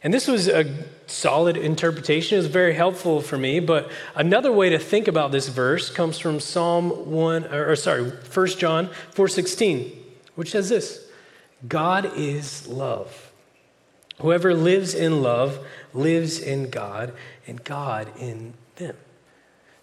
And 0.04 0.14
this 0.14 0.28
was 0.28 0.48
a 0.48 0.72
solid 1.08 1.58
interpretation. 1.58 2.38
It 2.38 2.42
was 2.42 2.48
very 2.48 2.76
helpful 2.76 3.22
for 3.22 3.40
me. 3.40 3.60
But 3.60 3.92
another 4.16 4.52
way 4.52 4.70
to 4.70 4.78
think 4.78 5.08
about 5.08 5.32
this 5.32 5.48
verse 5.48 5.90
comes 5.90 6.20
from 6.20 6.40
Psalm 6.40 7.10
1, 7.12 7.46
or, 7.46 7.76
sorry, 7.76 8.12
1 8.12 8.48
John 8.50 8.90
4.16, 9.16 9.96
which 10.36 10.52
says 10.52 10.70
this, 10.70 11.08
God 11.68 12.12
is 12.16 12.68
love. 12.68 13.32
Whoever 14.20 14.54
lives 14.54 14.94
in 14.94 15.24
love 15.24 15.66
lives 15.94 16.40
in 16.40 16.70
God, 16.70 17.12
and 17.48 17.64
God 17.64 18.08
in 18.20 18.54
them. 18.76 18.96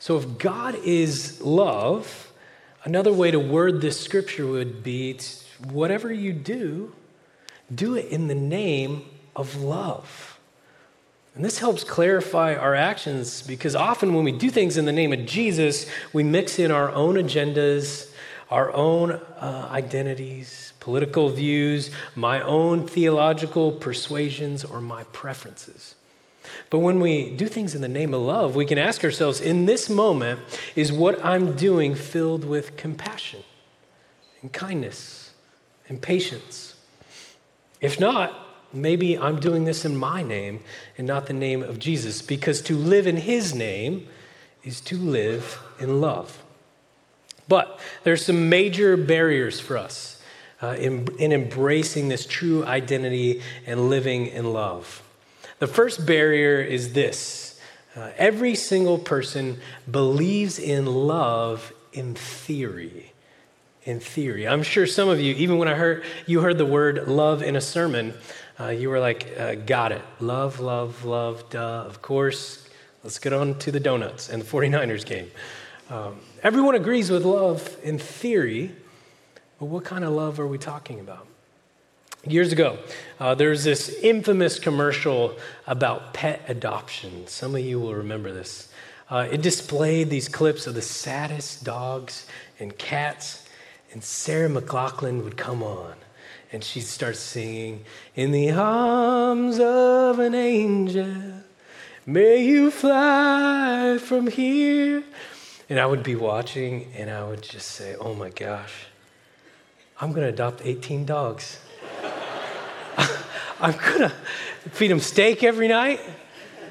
So 0.02 0.18
if 0.18 0.36
God 0.36 0.74
is 0.82 1.40
love, 1.40 2.32
another 2.82 3.12
way 3.12 3.30
to 3.30 3.38
word 3.38 3.80
this 3.80 4.00
scripture 4.00 4.44
would 4.44 4.82
be 4.82 5.16
whatever 5.70 6.12
you 6.12 6.32
do, 6.32 6.92
do 7.72 7.94
it 7.94 8.06
in 8.06 8.26
the 8.26 8.34
name 8.34 9.04
of 9.36 9.62
love. 9.62 10.40
And 11.36 11.44
this 11.44 11.60
helps 11.60 11.84
clarify 11.84 12.56
our 12.56 12.74
actions 12.74 13.42
because 13.42 13.76
often 13.76 14.12
when 14.12 14.24
we 14.24 14.32
do 14.32 14.50
things 14.50 14.76
in 14.76 14.86
the 14.86 14.92
name 14.92 15.12
of 15.12 15.24
Jesus, 15.24 15.88
we 16.12 16.24
mix 16.24 16.58
in 16.58 16.72
our 16.72 16.90
own 16.90 17.14
agendas, 17.14 18.10
our 18.50 18.72
own 18.72 19.12
uh, 19.12 19.68
identities, 19.70 20.72
political 20.80 21.28
views, 21.28 21.92
my 22.16 22.40
own 22.40 22.88
theological 22.88 23.70
persuasions, 23.70 24.64
or 24.64 24.80
my 24.80 25.04
preferences. 25.12 25.94
But 26.70 26.78
when 26.78 27.00
we 27.00 27.30
do 27.30 27.46
things 27.46 27.74
in 27.74 27.82
the 27.82 27.88
name 27.88 28.14
of 28.14 28.22
love, 28.22 28.56
we 28.56 28.66
can 28.66 28.78
ask 28.78 29.04
ourselves 29.04 29.40
in 29.40 29.66
this 29.66 29.88
moment, 29.88 30.40
is 30.74 30.92
what 30.92 31.24
I'm 31.24 31.54
doing 31.56 31.94
filled 31.94 32.44
with 32.44 32.76
compassion 32.76 33.40
and 34.40 34.52
kindness 34.52 35.32
and 35.88 36.00
patience? 36.00 36.76
If 37.80 38.00
not, 38.00 38.34
maybe 38.72 39.18
I'm 39.18 39.40
doing 39.40 39.64
this 39.64 39.84
in 39.84 39.96
my 39.96 40.22
name 40.22 40.60
and 40.96 41.06
not 41.06 41.26
the 41.26 41.32
name 41.32 41.62
of 41.62 41.78
Jesus, 41.78 42.22
because 42.22 42.62
to 42.62 42.76
live 42.76 43.06
in 43.06 43.16
his 43.16 43.54
name 43.54 44.08
is 44.64 44.80
to 44.82 44.96
live 44.96 45.58
in 45.78 46.00
love. 46.00 46.42
But 47.48 47.80
there's 48.04 48.24
some 48.24 48.48
major 48.48 48.96
barriers 48.96 49.60
for 49.60 49.76
us 49.76 50.22
uh, 50.62 50.76
in, 50.78 51.08
in 51.18 51.32
embracing 51.32 52.08
this 52.08 52.24
true 52.24 52.64
identity 52.64 53.42
and 53.66 53.90
living 53.90 54.28
in 54.28 54.52
love. 54.52 55.01
The 55.62 55.68
first 55.68 56.04
barrier 56.04 56.60
is 56.60 56.92
this 56.92 57.56
uh, 57.94 58.10
every 58.16 58.56
single 58.56 58.98
person 58.98 59.60
believes 59.88 60.58
in 60.58 60.86
love 60.86 61.72
in 61.92 62.16
theory. 62.16 63.12
In 63.84 64.00
theory. 64.00 64.48
I'm 64.48 64.64
sure 64.64 64.88
some 64.88 65.08
of 65.08 65.20
you, 65.20 65.36
even 65.36 65.58
when 65.58 65.68
I 65.68 65.74
heard 65.74 66.02
you 66.26 66.40
heard 66.40 66.58
the 66.58 66.66
word 66.66 67.06
love 67.06 67.44
in 67.44 67.54
a 67.54 67.60
sermon, 67.60 68.12
uh, 68.58 68.70
you 68.70 68.90
were 68.90 68.98
like, 68.98 69.38
uh, 69.38 69.54
got 69.54 69.92
it. 69.92 70.02
Love, 70.18 70.58
love, 70.58 71.04
love, 71.04 71.48
duh, 71.48 71.84
of 71.86 72.02
course. 72.02 72.68
Let's 73.04 73.20
get 73.20 73.32
on 73.32 73.56
to 73.60 73.70
the 73.70 73.78
donuts 73.78 74.30
and 74.30 74.42
the 74.42 74.46
49ers 74.46 75.06
game. 75.06 75.30
Um, 75.90 76.18
everyone 76.42 76.74
agrees 76.74 77.08
with 77.08 77.24
love 77.24 77.76
in 77.84 78.00
theory, 78.00 78.72
but 79.60 79.66
what 79.66 79.84
kind 79.84 80.02
of 80.02 80.12
love 80.12 80.40
are 80.40 80.46
we 80.48 80.58
talking 80.58 80.98
about? 80.98 81.28
Years 82.26 82.52
ago, 82.52 82.78
uh, 83.18 83.34
there 83.34 83.50
was 83.50 83.64
this 83.64 83.88
infamous 83.88 84.60
commercial 84.60 85.34
about 85.66 86.14
pet 86.14 86.42
adoption. 86.46 87.26
Some 87.26 87.56
of 87.56 87.62
you 87.62 87.80
will 87.80 87.94
remember 87.94 88.32
this. 88.32 88.68
Uh, 89.10 89.26
it 89.30 89.42
displayed 89.42 90.08
these 90.08 90.28
clips 90.28 90.68
of 90.68 90.74
the 90.74 90.82
saddest 90.82 91.64
dogs 91.64 92.26
and 92.60 92.78
cats, 92.78 93.44
and 93.92 94.04
Sarah 94.04 94.48
McLachlan 94.48 95.24
would 95.24 95.36
come 95.36 95.64
on 95.64 95.94
and 96.52 96.62
she'd 96.62 96.82
start 96.82 97.16
singing, 97.16 97.84
In 98.14 98.30
the 98.30 98.50
arms 98.52 99.58
of 99.58 100.18
an 100.18 100.34
angel, 100.34 101.42
may 102.04 102.44
you 102.44 102.70
fly 102.70 103.98
from 103.98 104.26
here. 104.26 105.02
And 105.68 105.80
I 105.80 105.86
would 105.86 106.02
be 106.02 106.14
watching 106.14 106.92
and 106.94 107.10
I 107.10 107.24
would 107.24 107.42
just 107.42 107.70
say, 107.70 107.96
Oh 107.98 108.14
my 108.14 108.28
gosh, 108.28 108.86
I'm 110.00 110.12
going 110.12 110.26
to 110.26 110.32
adopt 110.32 110.60
18 110.64 111.06
dogs. 111.06 111.58
I'm 113.62 113.78
going 113.78 114.00
to 114.00 114.12
feed 114.72 114.88
them 114.88 114.98
steak 114.98 115.44
every 115.44 115.68
night. 115.68 116.00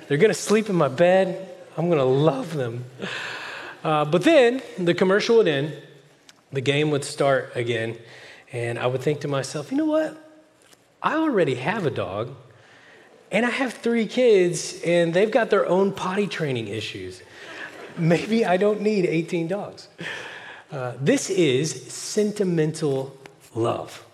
They're 0.08 0.18
going 0.18 0.34
to 0.34 0.40
sleep 0.40 0.70
in 0.70 0.76
my 0.76 0.90
bed. 0.90 1.50
I'm 1.78 1.88
going 1.88 2.00
to 2.00 2.04
love 2.04 2.54
them. 2.54 2.84
Uh, 3.82 4.04
but 4.04 4.24
then 4.24 4.62
the 4.78 4.94
commercial 4.94 5.38
would 5.38 5.48
end, 5.48 5.74
the 6.52 6.60
game 6.60 6.92
would 6.92 7.06
start 7.06 7.54
again, 7.56 7.98
and 8.52 8.78
I 8.78 8.88
would 8.88 9.02
think 9.02 9.22
to 9.22 9.30
myself, 9.30 9.72
you 9.72 9.78
know 9.78 9.86
what? 9.86 10.18
I 11.02 11.16
already 11.16 11.56
have 11.56 11.86
a 11.86 11.90
dog, 11.90 12.36
and 13.32 13.46
I 13.46 13.50
have 13.52 13.74
three 13.74 14.06
kids, 14.06 14.82
and 14.86 15.14
they've 15.14 15.32
got 15.32 15.50
their 15.50 15.66
own 15.66 15.94
potty 15.94 16.28
training 16.28 16.68
issues. 16.68 17.24
Maybe 17.98 18.46
I 18.46 18.58
don't 18.58 18.82
need 18.82 19.06
18 19.06 19.48
dogs. 19.48 19.88
Uh, 20.70 20.94
this 21.00 21.30
is 21.30 21.94
sentimental 21.94 23.18
love. 23.56 24.06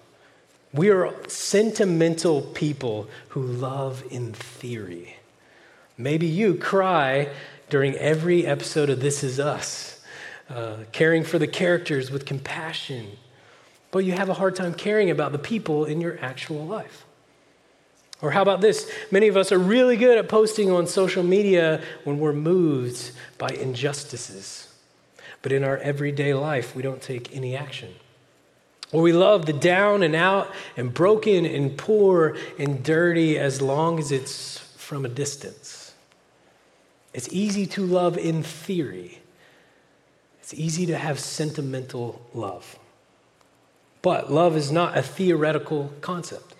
We 0.73 0.89
are 0.89 1.13
sentimental 1.27 2.41
people 2.41 3.07
who 3.29 3.41
love 3.41 4.03
in 4.09 4.33
theory. 4.33 5.15
Maybe 5.97 6.27
you 6.27 6.55
cry 6.55 7.29
during 7.69 7.95
every 7.95 8.45
episode 8.45 8.89
of 8.89 8.99
This 8.99 9.23
Is 9.23 9.39
Us, 9.39 10.01
uh, 10.49 10.77
caring 10.91 11.23
for 11.23 11.39
the 11.39 11.47
characters 11.47 12.11
with 12.11 12.25
compassion 12.25 13.17
but 13.91 13.99
you 13.99 14.13
have 14.13 14.29
a 14.29 14.33
hard 14.33 14.55
time 14.55 14.73
caring 14.73 15.09
about 15.09 15.31
the 15.31 15.39
people 15.39 15.85
in 15.85 16.01
your 16.01 16.19
actual 16.21 16.65
life. 16.65 17.05
Or 18.21 18.31
how 18.31 18.41
about 18.41 18.61
this? 18.61 18.89
Many 19.11 19.27
of 19.27 19.37
us 19.37 19.51
are 19.51 19.59
really 19.59 19.95
good 19.95 20.17
at 20.17 20.27
posting 20.27 20.71
on 20.71 20.87
social 20.87 21.23
media 21.23 21.81
when 22.03 22.19
we're 22.19 22.33
moved 22.33 23.11
by 23.37 23.49
injustices. 23.49 24.73
But 25.41 25.51
in 25.51 25.63
our 25.63 25.77
everyday 25.77 26.33
life, 26.33 26.75
we 26.75 26.81
don't 26.81 27.01
take 27.01 27.35
any 27.35 27.55
action. 27.55 27.93
Or 28.91 29.01
we 29.01 29.11
love 29.11 29.45
the 29.45 29.53
down 29.53 30.01
and 30.01 30.15
out 30.15 30.53
and 30.77 30.93
broken 30.93 31.45
and 31.45 31.77
poor 31.77 32.37
and 32.57 32.83
dirty 32.83 33.37
as 33.37 33.61
long 33.61 33.99
as 33.99 34.11
it's 34.11 34.59
from 34.77 35.05
a 35.05 35.09
distance. 35.09 35.93
It's 37.13 37.27
easy 37.31 37.65
to 37.67 37.85
love 37.85 38.17
in 38.17 38.43
theory, 38.43 39.19
it's 40.39 40.53
easy 40.53 40.85
to 40.85 40.97
have 40.97 41.19
sentimental 41.19 42.21
love. 42.33 42.77
But 44.01 44.31
love 44.31 44.55
is 44.55 44.71
not 44.71 44.97
a 44.97 45.01
theoretical 45.01 45.91
concept, 45.99 46.55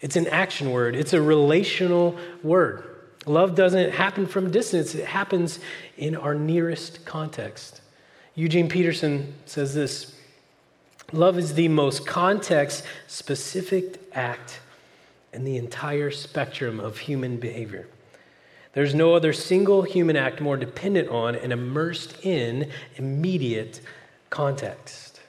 it's 0.00 0.16
an 0.16 0.26
action 0.28 0.72
word, 0.72 0.96
it's 0.96 1.12
a 1.12 1.22
relational 1.22 2.16
word. 2.42 2.84
Love 3.26 3.54
doesn't 3.54 3.92
happen 3.92 4.26
from 4.26 4.50
distance, 4.50 4.94
it 4.94 5.04
happens 5.04 5.60
in 5.96 6.16
our 6.16 6.34
nearest 6.34 7.04
context. 7.04 7.82
Eugene 8.34 8.68
Peterson 8.68 9.34
says 9.44 9.74
this 9.74 10.17
Love 11.12 11.38
is 11.38 11.54
the 11.54 11.68
most 11.68 12.06
context 12.06 12.84
specific 13.06 13.98
act 14.12 14.60
in 15.32 15.42
the 15.44 15.56
entire 15.56 16.10
spectrum 16.10 16.78
of 16.78 16.98
human 16.98 17.38
behavior. 17.38 17.88
There's 18.74 18.94
no 18.94 19.14
other 19.14 19.32
single 19.32 19.82
human 19.82 20.16
act 20.16 20.42
more 20.42 20.58
dependent 20.58 21.08
on 21.08 21.34
and 21.34 21.50
immersed 21.50 22.14
in 22.22 22.70
immediate 22.96 23.80
context. 24.28 25.20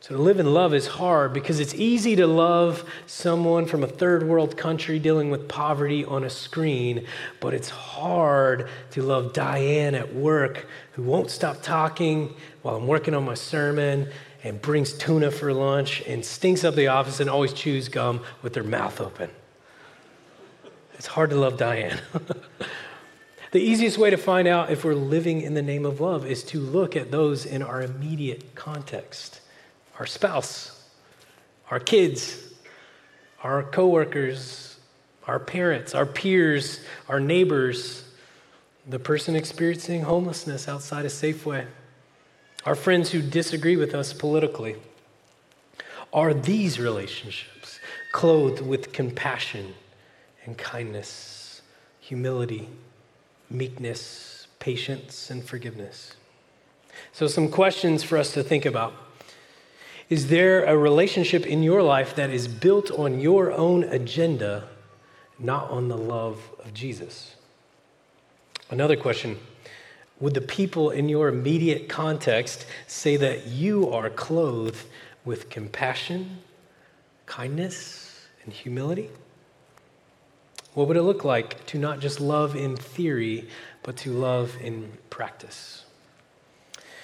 So, 0.00 0.16
to 0.16 0.22
live 0.22 0.40
in 0.40 0.54
love 0.54 0.72
is 0.72 0.86
hard 0.86 1.34
because 1.34 1.60
it's 1.60 1.74
easy 1.74 2.16
to 2.16 2.26
love 2.26 2.88
someone 3.06 3.66
from 3.66 3.82
a 3.82 3.88
third 3.88 4.22
world 4.22 4.56
country 4.56 4.98
dealing 4.98 5.30
with 5.30 5.48
poverty 5.48 6.04
on 6.04 6.24
a 6.24 6.30
screen, 6.30 7.06
but 7.40 7.52
it's 7.52 7.68
hard 7.68 8.68
to 8.92 9.02
love 9.02 9.32
Diane 9.34 9.94
at 9.94 10.14
work 10.14 10.68
who 10.92 11.02
won't 11.02 11.28
stop 11.28 11.60
talking 11.60 12.32
while 12.62 12.76
I'm 12.76 12.86
working 12.86 13.14
on 13.14 13.24
my 13.24 13.34
sermon 13.34 14.08
and 14.46 14.62
brings 14.62 14.92
tuna 14.92 15.28
for 15.32 15.52
lunch 15.52 16.02
and 16.06 16.24
stinks 16.24 16.62
up 16.62 16.76
the 16.76 16.86
office 16.86 17.18
and 17.18 17.28
always 17.28 17.52
chews 17.52 17.88
gum 17.88 18.20
with 18.42 18.52
their 18.54 18.62
mouth 18.62 19.00
open. 19.00 19.28
It's 20.94 21.08
hard 21.08 21.30
to 21.30 21.36
love 21.36 21.58
Diane. 21.58 21.98
the 23.50 23.58
easiest 23.58 23.98
way 23.98 24.10
to 24.10 24.16
find 24.16 24.46
out 24.46 24.70
if 24.70 24.84
we're 24.84 24.94
living 24.94 25.40
in 25.40 25.54
the 25.54 25.62
name 25.62 25.84
of 25.84 26.00
love 26.00 26.24
is 26.24 26.44
to 26.44 26.60
look 26.60 26.94
at 26.94 27.10
those 27.10 27.44
in 27.44 27.60
our 27.60 27.82
immediate 27.82 28.54
context 28.54 29.40
our 29.98 30.06
spouse, 30.06 30.84
our 31.70 31.80
kids, 31.80 32.38
our 33.42 33.64
coworkers, 33.64 34.78
our 35.26 35.40
parents, 35.40 35.94
our 35.94 36.06
peers, 36.06 36.80
our 37.08 37.18
neighbors, 37.18 38.04
the 38.86 38.98
person 38.98 39.34
experiencing 39.34 40.02
homelessness 40.02 40.68
outside 40.68 41.04
a 41.04 41.08
Safeway, 41.08 41.66
our 42.66 42.74
friends 42.74 43.12
who 43.12 43.22
disagree 43.22 43.76
with 43.76 43.94
us 43.94 44.12
politically. 44.12 44.74
Are 46.12 46.34
these 46.34 46.80
relationships 46.80 47.78
clothed 48.12 48.60
with 48.60 48.92
compassion 48.92 49.74
and 50.44 50.58
kindness, 50.58 51.62
humility, 52.00 52.68
meekness, 53.48 54.48
patience, 54.58 55.30
and 55.30 55.44
forgiveness? 55.44 56.14
So, 57.12 57.28
some 57.28 57.48
questions 57.48 58.02
for 58.02 58.18
us 58.18 58.32
to 58.34 58.42
think 58.42 58.66
about. 58.66 58.92
Is 60.08 60.28
there 60.28 60.64
a 60.64 60.76
relationship 60.76 61.46
in 61.46 61.62
your 61.62 61.82
life 61.82 62.14
that 62.16 62.30
is 62.30 62.48
built 62.48 62.90
on 62.92 63.20
your 63.20 63.52
own 63.52 63.84
agenda, 63.84 64.68
not 65.38 65.70
on 65.70 65.88
the 65.88 65.96
love 65.96 66.40
of 66.64 66.72
Jesus? 66.72 67.34
Another 68.70 68.96
question 68.96 69.38
Would 70.18 70.34
the 70.34 70.40
people 70.40 70.90
in 70.90 71.08
your 71.08 71.28
immediate 71.28 71.88
context 71.88 72.66
say 72.86 73.16
that 73.18 73.48
you 73.48 73.90
are 73.90 74.08
clothed 74.08 74.86
with 75.24 75.50
compassion, 75.50 76.38
kindness, 77.26 78.26
and 78.44 78.52
humility? 78.52 79.10
What 80.72 80.88
would 80.88 80.96
it 80.96 81.02
look 81.02 81.24
like 81.24 81.66
to 81.66 81.78
not 81.78 82.00
just 82.00 82.20
love 82.20 82.56
in 82.56 82.76
theory, 82.76 83.48
but 83.82 83.96
to 83.98 84.12
love 84.12 84.56
in 84.60 84.92
practice? 85.10 85.84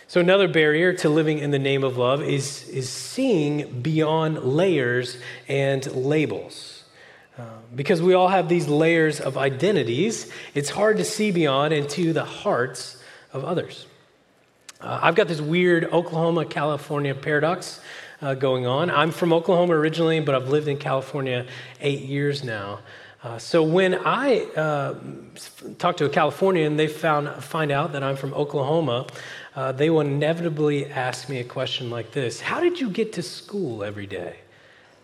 So, 0.06 0.20
another 0.20 0.46
barrier 0.46 0.92
to 0.94 1.08
living 1.08 1.38
in 1.38 1.52
the 1.52 1.58
name 1.58 1.84
of 1.84 1.96
love 1.96 2.22
is, 2.22 2.68
is 2.68 2.90
seeing 2.90 3.80
beyond 3.80 4.42
layers 4.42 5.16
and 5.48 5.86
labels. 5.94 6.84
Uh, 7.38 7.44
because 7.74 8.02
we 8.02 8.12
all 8.12 8.28
have 8.28 8.48
these 8.50 8.68
layers 8.68 9.20
of 9.20 9.38
identities, 9.38 10.30
it's 10.54 10.68
hard 10.68 10.98
to 10.98 11.04
see 11.04 11.30
beyond 11.30 11.72
into 11.72 12.12
the 12.12 12.24
hearts 12.24 13.01
of 13.32 13.44
others. 13.44 13.86
Uh, 14.80 14.98
I've 15.02 15.14
got 15.14 15.28
this 15.28 15.40
weird 15.40 15.84
Oklahoma 15.84 16.44
California 16.44 17.14
paradox 17.14 17.80
uh, 18.20 18.34
going 18.34 18.66
on. 18.66 18.90
I'm 18.90 19.10
from 19.10 19.32
Oklahoma 19.32 19.74
originally, 19.74 20.20
but 20.20 20.34
I've 20.34 20.48
lived 20.48 20.68
in 20.68 20.76
California 20.76 21.46
eight 21.80 22.00
years 22.00 22.42
now. 22.44 22.80
Uh, 23.22 23.38
so 23.38 23.62
when 23.62 23.94
I 23.94 24.40
uh, 24.56 24.94
talk 25.78 25.98
to 25.98 26.06
a 26.06 26.08
Californian, 26.08 26.76
they 26.76 26.88
found 26.88 27.42
find 27.44 27.70
out 27.70 27.92
that 27.92 28.02
I'm 28.02 28.16
from 28.16 28.34
Oklahoma 28.34 29.06
uh, 29.54 29.72
they 29.72 29.90
will 29.90 30.00
inevitably 30.00 30.86
ask 30.86 31.28
me 31.28 31.38
a 31.38 31.44
question 31.44 31.90
like 31.90 32.12
this 32.12 32.40
How 32.40 32.60
did 32.60 32.80
you 32.80 32.88
get 32.88 33.12
to 33.14 33.22
school 33.22 33.84
every 33.84 34.06
day? 34.06 34.36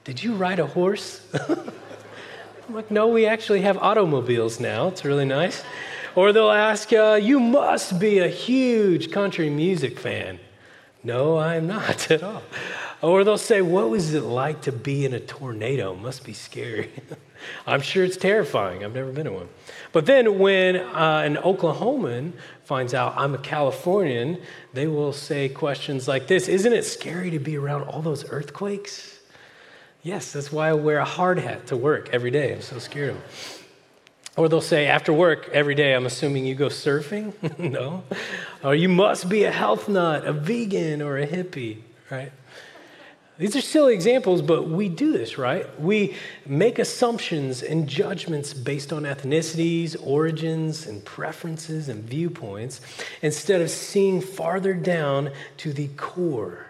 Did 0.04 0.22
you 0.22 0.34
ride 0.34 0.58
a 0.58 0.66
horse? 0.66 1.20
I'm 1.48 2.74
like, 2.74 2.90
No, 2.90 3.08
we 3.08 3.26
actually 3.26 3.60
have 3.62 3.76
automobiles 3.78 4.58
now. 4.58 4.88
It's 4.88 5.04
really 5.04 5.26
nice. 5.26 5.62
Or 6.18 6.32
they'll 6.32 6.50
ask, 6.50 6.92
uh, 6.92 7.20
You 7.22 7.38
must 7.38 8.00
be 8.00 8.18
a 8.18 8.26
huge 8.26 9.12
country 9.12 9.48
music 9.48 10.00
fan. 10.00 10.40
No, 11.04 11.38
I'm 11.38 11.68
not 11.68 12.10
at 12.10 12.24
all. 12.24 12.42
Or 13.00 13.22
they'll 13.22 13.38
say, 13.38 13.62
What 13.62 13.88
was 13.88 14.14
it 14.14 14.24
like 14.24 14.62
to 14.62 14.72
be 14.72 15.04
in 15.04 15.14
a 15.14 15.20
tornado? 15.20 15.94
Must 15.94 16.24
be 16.24 16.32
scary. 16.32 16.90
I'm 17.68 17.80
sure 17.80 18.02
it's 18.02 18.16
terrifying. 18.16 18.84
I've 18.84 18.96
never 18.96 19.12
been 19.12 19.28
in 19.28 19.34
one. 19.34 19.48
But 19.92 20.06
then 20.06 20.40
when 20.40 20.78
uh, 20.78 21.22
an 21.24 21.36
Oklahoman 21.36 22.32
finds 22.64 22.94
out 22.94 23.14
I'm 23.16 23.36
a 23.36 23.38
Californian, 23.38 24.40
they 24.72 24.88
will 24.88 25.12
say 25.12 25.48
questions 25.48 26.08
like 26.08 26.26
this 26.26 26.48
Isn't 26.48 26.72
it 26.72 26.84
scary 26.84 27.30
to 27.30 27.38
be 27.38 27.56
around 27.56 27.82
all 27.82 28.02
those 28.02 28.28
earthquakes? 28.28 29.20
Yes, 30.02 30.32
that's 30.32 30.50
why 30.50 30.70
I 30.70 30.72
wear 30.72 30.98
a 30.98 31.04
hard 31.04 31.38
hat 31.38 31.68
to 31.68 31.76
work 31.76 32.08
every 32.12 32.32
day. 32.32 32.54
I'm 32.54 32.60
so 32.60 32.80
scared 32.80 33.10
of 33.10 33.14
them. 33.18 33.67
Or 34.38 34.48
they'll 34.48 34.60
say, 34.60 34.86
after 34.86 35.12
work 35.12 35.48
every 35.52 35.74
day, 35.74 35.94
I'm 35.94 36.06
assuming 36.06 36.46
you 36.46 36.54
go 36.54 36.68
surfing? 36.68 37.32
no. 37.58 38.04
Or 38.62 38.72
you 38.72 38.88
must 38.88 39.28
be 39.28 39.42
a 39.42 39.50
health 39.50 39.88
nut, 39.88 40.24
a 40.24 40.32
vegan, 40.32 41.02
or 41.02 41.18
a 41.18 41.26
hippie, 41.26 41.78
right? 42.08 42.30
These 43.38 43.56
are 43.56 43.60
silly 43.60 43.94
examples, 43.94 44.40
but 44.40 44.68
we 44.68 44.88
do 44.88 45.10
this, 45.10 45.38
right? 45.38 45.66
We 45.80 46.14
make 46.46 46.78
assumptions 46.78 47.64
and 47.64 47.88
judgments 47.88 48.54
based 48.54 48.92
on 48.92 49.02
ethnicities, 49.02 49.96
origins, 50.00 50.86
and 50.86 51.04
preferences 51.04 51.88
and 51.88 52.04
viewpoints 52.04 52.80
instead 53.22 53.60
of 53.60 53.70
seeing 53.70 54.20
farther 54.20 54.72
down 54.72 55.32
to 55.56 55.72
the 55.72 55.88
core 55.96 56.66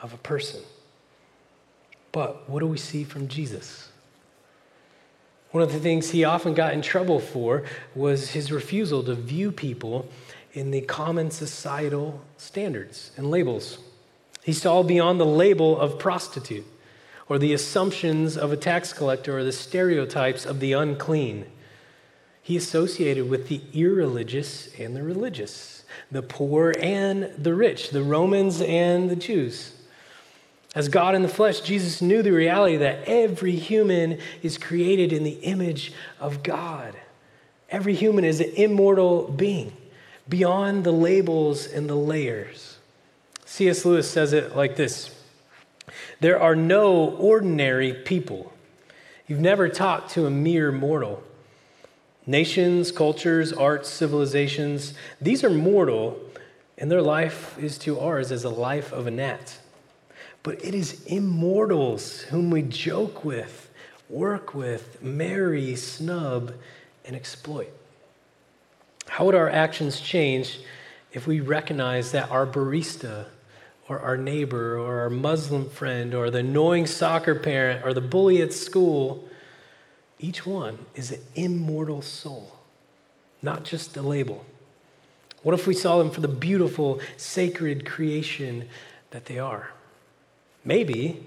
of 0.00 0.12
a 0.12 0.18
person. 0.18 0.60
But 2.10 2.50
what 2.50 2.58
do 2.58 2.66
we 2.66 2.78
see 2.78 3.04
from 3.04 3.28
Jesus? 3.28 3.91
One 5.52 5.62
of 5.62 5.72
the 5.72 5.78
things 5.78 6.10
he 6.10 6.24
often 6.24 6.54
got 6.54 6.72
in 6.72 6.80
trouble 6.80 7.20
for 7.20 7.62
was 7.94 8.30
his 8.30 8.50
refusal 8.50 9.04
to 9.04 9.14
view 9.14 9.52
people 9.52 10.08
in 10.54 10.70
the 10.70 10.80
common 10.80 11.30
societal 11.30 12.22
standards 12.38 13.10
and 13.18 13.30
labels. 13.30 13.78
He 14.42 14.54
saw 14.54 14.82
beyond 14.82 15.20
the 15.20 15.26
label 15.26 15.78
of 15.78 15.98
prostitute 15.98 16.66
or 17.28 17.38
the 17.38 17.52
assumptions 17.52 18.36
of 18.36 18.50
a 18.50 18.56
tax 18.56 18.94
collector 18.94 19.38
or 19.38 19.44
the 19.44 19.52
stereotypes 19.52 20.46
of 20.46 20.58
the 20.58 20.72
unclean. 20.72 21.44
He 22.40 22.56
associated 22.56 23.28
with 23.28 23.48
the 23.48 23.60
irreligious 23.74 24.68
and 24.78 24.96
the 24.96 25.02
religious, 25.02 25.84
the 26.10 26.22
poor 26.22 26.74
and 26.80 27.30
the 27.36 27.54
rich, 27.54 27.90
the 27.90 28.02
Romans 28.02 28.62
and 28.62 29.10
the 29.10 29.16
Jews. 29.16 29.74
As 30.74 30.88
God 30.88 31.14
in 31.14 31.22
the 31.22 31.28
flesh, 31.28 31.60
Jesus 31.60 32.00
knew 32.00 32.22
the 32.22 32.32
reality 32.32 32.76
that 32.78 33.04
every 33.06 33.56
human 33.56 34.18
is 34.42 34.56
created 34.56 35.12
in 35.12 35.22
the 35.22 35.38
image 35.42 35.92
of 36.18 36.42
God. 36.42 36.96
Every 37.68 37.94
human 37.94 38.24
is 38.24 38.40
an 38.40 38.50
immortal 38.54 39.28
being 39.28 39.72
beyond 40.28 40.84
the 40.84 40.92
labels 40.92 41.66
and 41.66 41.88
the 41.88 41.94
layers. 41.94 42.78
C.S. 43.44 43.84
Lewis 43.84 44.10
says 44.10 44.32
it 44.32 44.56
like 44.56 44.76
this 44.76 45.14
There 46.20 46.40
are 46.40 46.56
no 46.56 47.10
ordinary 47.16 47.92
people. 47.92 48.52
You've 49.26 49.40
never 49.40 49.68
talked 49.68 50.10
to 50.12 50.26
a 50.26 50.30
mere 50.30 50.72
mortal. 50.72 51.22
Nations, 52.26 52.92
cultures, 52.92 53.52
arts, 53.52 53.88
civilizations, 53.88 54.94
these 55.20 55.42
are 55.42 55.50
mortal, 55.50 56.18
and 56.78 56.90
their 56.90 57.02
life 57.02 57.58
is 57.58 57.78
to 57.78 57.98
ours 57.98 58.30
as 58.30 58.44
a 58.44 58.48
life 58.48 58.92
of 58.92 59.06
a 59.06 59.10
gnat. 59.10 59.58
But 60.42 60.64
it 60.64 60.74
is 60.74 61.04
immortals 61.04 62.22
whom 62.22 62.50
we 62.50 62.62
joke 62.62 63.24
with, 63.24 63.70
work 64.08 64.54
with, 64.54 65.02
marry, 65.02 65.76
snub, 65.76 66.52
and 67.04 67.14
exploit. 67.14 67.70
How 69.06 69.24
would 69.24 69.34
our 69.34 69.48
actions 69.48 70.00
change 70.00 70.60
if 71.12 71.26
we 71.26 71.40
recognize 71.40 72.12
that 72.12 72.30
our 72.30 72.46
barista 72.46 73.26
or 73.88 74.00
our 74.00 74.16
neighbor 74.16 74.78
or 74.78 75.00
our 75.00 75.10
Muslim 75.10 75.68
friend 75.68 76.14
or 76.14 76.30
the 76.30 76.38
annoying 76.38 76.86
soccer 76.86 77.34
parent 77.34 77.84
or 77.84 77.92
the 77.92 78.00
bully 78.00 78.40
at 78.40 78.52
school, 78.52 79.28
each 80.18 80.46
one 80.46 80.78
is 80.94 81.12
an 81.12 81.20
immortal 81.34 82.00
soul, 82.00 82.56
not 83.42 83.64
just 83.64 83.96
a 83.96 84.02
label. 84.02 84.46
What 85.42 85.54
if 85.54 85.66
we 85.66 85.74
saw 85.74 85.98
them 85.98 86.10
for 86.10 86.20
the 86.20 86.28
beautiful, 86.28 87.00
sacred 87.16 87.84
creation 87.84 88.68
that 89.10 89.26
they 89.26 89.38
are? 89.38 89.70
Maybe 90.64 91.26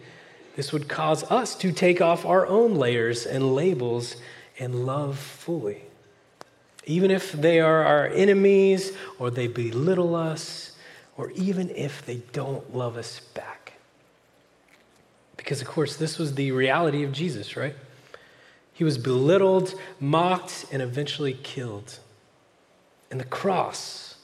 this 0.55 0.71
would 0.71 0.87
cause 0.87 1.23
us 1.31 1.55
to 1.55 1.71
take 1.71 2.01
off 2.01 2.25
our 2.25 2.47
own 2.47 2.75
layers 2.75 3.25
and 3.25 3.53
labels 3.53 4.15
and 4.57 4.85
love 4.85 5.19
fully. 5.19 5.81
even 6.85 7.11
if 7.11 7.31
they 7.31 7.59
are 7.59 7.83
our 7.83 8.07
enemies 8.07 8.91
or 9.17 9.31
they 9.31 9.47
belittle 9.47 10.15
us, 10.15 10.71
or 11.17 11.31
even 11.31 11.69
if 11.69 12.05
they 12.05 12.17
don't 12.33 12.75
love 12.75 12.97
us 12.97 13.21
back. 13.33 13.73
Because, 15.37 15.61
of 15.61 15.67
course, 15.67 15.95
this 15.95 16.17
was 16.17 16.35
the 16.35 16.51
reality 16.51 17.03
of 17.03 17.13
Jesus, 17.13 17.55
right? 17.55 17.75
He 18.73 18.83
was 18.83 18.97
belittled, 18.97 19.73
mocked, 19.99 20.65
and 20.71 20.81
eventually 20.81 21.33
killed. 21.41 21.99
And 23.09 23.19
the 23.19 23.25
cross, 23.25 24.14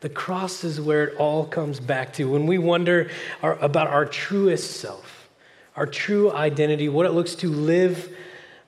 the 0.00 0.08
cross 0.08 0.62
is 0.62 0.80
where 0.80 1.08
it 1.08 1.16
all 1.16 1.44
comes 1.44 1.80
back 1.80 2.12
to. 2.14 2.30
When 2.30 2.46
we 2.46 2.58
wonder 2.58 3.10
our, 3.42 3.58
about 3.58 3.88
our 3.88 4.06
truest 4.06 4.80
self, 4.80 5.28
our 5.74 5.86
true 5.86 6.32
identity, 6.32 6.88
what 6.88 7.06
it 7.06 7.12
looks 7.12 7.34
to 7.36 7.48
live, 7.48 8.14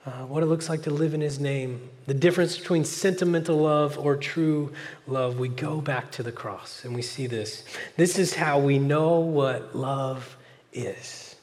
uh, 0.06 0.24
what 0.26 0.42
it 0.42 0.46
looks 0.46 0.68
like 0.68 0.82
to 0.82 0.90
live 0.90 1.14
in 1.14 1.20
His 1.20 1.38
name, 1.38 1.88
the 2.06 2.14
difference 2.14 2.58
between 2.58 2.84
sentimental 2.84 3.58
love 3.58 3.96
or 3.98 4.16
true 4.16 4.72
love, 5.06 5.38
we 5.38 5.48
go 5.48 5.80
back 5.80 6.10
to 6.12 6.22
the 6.22 6.32
cross 6.32 6.84
and 6.84 6.94
we 6.94 7.02
see 7.02 7.26
this. 7.26 7.64
This 7.96 8.18
is 8.18 8.34
how 8.34 8.58
we 8.58 8.78
know 8.78 9.20
what 9.20 9.76
love 9.76 10.36
is. 10.72 11.36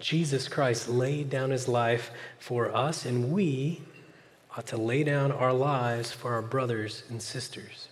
Jesus 0.00 0.48
Christ 0.48 0.88
laid 0.88 1.30
down 1.30 1.50
his 1.50 1.68
life 1.68 2.10
for 2.38 2.74
us, 2.74 3.06
and 3.06 3.32
we 3.32 3.80
ought 4.56 4.66
to 4.66 4.76
lay 4.76 5.02
down 5.02 5.32
our 5.32 5.52
lives 5.52 6.12
for 6.12 6.34
our 6.34 6.42
brothers 6.42 7.04
and 7.08 7.20
sisters. 7.20 7.88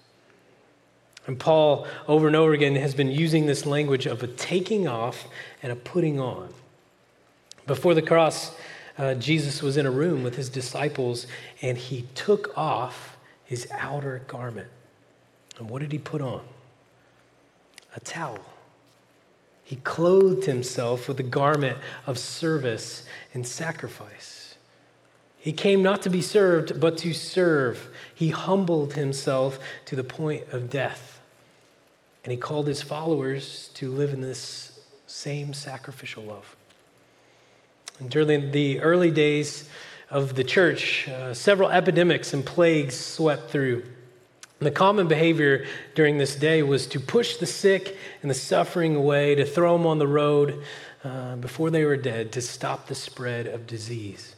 And 1.27 1.39
Paul, 1.39 1.87
over 2.09 2.27
and 2.27 2.35
over 2.35 2.53
again, 2.53 2.75
has 2.77 2.95
been 2.95 3.11
using 3.11 3.47
this 3.47 3.65
language 3.65 4.07
of 4.07 4.23
a 4.23 4.27
taking 4.27 4.89
off 4.89 5.29
and 5.63 5.71
a 5.71 5.77
putting 5.77 6.19
on. 6.19 6.53
Before 7.67 7.95
the 7.95 8.03
cross, 8.03 8.55
uh, 8.99 9.15
Jesus 9.15 9.63
was 9.63 9.77
in 9.77 9.87
a 9.87 9.91
room 9.91 10.23
with 10.23 10.35
his 10.35 10.49
disciples, 10.49 11.27
and 11.61 11.79
he 11.79 12.03
took 12.15 12.57
off 12.59 13.17
his 13.45 13.69
outer 13.71 14.23
garment. 14.27 14.69
And 15.59 15.71
what 15.71 15.81
did 15.81 15.93
he 15.93 15.99
put 15.99 16.21
on? 16.21 16.43
A 17.95 18.01
towel. 18.01 18.41
He 19.63 19.77
clothed 19.77 20.47
himself 20.47 21.09
with 21.09 21.21
a 21.21 21.25
garment 21.25 21.79
of 22.07 22.19
service 22.19 23.05
and 23.33 23.47
sacrifice. 23.47 24.57
He 25.39 25.53
came 25.53 25.83
not 25.83 26.03
to 26.03 26.11
be 26.11 26.23
served, 26.23 26.81
but 26.81 26.99
to 26.99 27.13
serve. 27.13 27.89
He 28.15 28.31
humbled 28.31 28.95
himself 28.95 29.59
to 29.87 29.97
the 29.97 30.05
point 30.05 30.49
of 30.53 30.71
death. 30.71 31.12
And 32.25 32.31
he 32.31 32.37
called 32.37 32.67
his 32.67 32.83
followers 32.83 33.71
to 33.75 33.91
live 33.91 34.13
in 34.13 34.21
this 34.21 34.81
same 35.07 35.53
sacrificial 35.53 36.23
love. 36.23 36.57
And 37.99 38.11
during 38.11 38.51
the 38.53 38.81
early 38.81 39.11
days 39.11 39.69
of 40.11 40.35
the 40.35 40.45
church, 40.45 41.09
uh, 41.09 41.35
several 41.35 41.71
epidemics 41.71 42.33
and 42.33 42.45
plagues 42.45 42.97
swept 42.97 43.51
through. 43.51 43.85
The 44.59 44.71
common 44.71 45.09
behavior 45.09 45.67
during 45.95 46.19
this 46.19 46.37
day 46.37 46.63
was 46.63 46.87
to 46.89 47.01
push 47.01 47.37
the 47.37 47.47
sick 47.47 47.97
and 48.23 48.31
the 48.31 48.35
suffering 48.35 48.95
away, 48.95 49.35
to 49.35 49.45
throw 49.45 49.77
them 49.77 49.87
on 49.87 49.99
the 49.99 50.07
road 50.07 50.63
uh, 51.03 51.37
before 51.37 51.71
they 51.71 51.85
were 51.85 51.97
dead, 51.97 52.31
to 52.33 52.41
stop 52.41 52.87
the 52.87 52.95
spread 52.95 53.49
of 53.49 53.67
disease. 53.67 54.37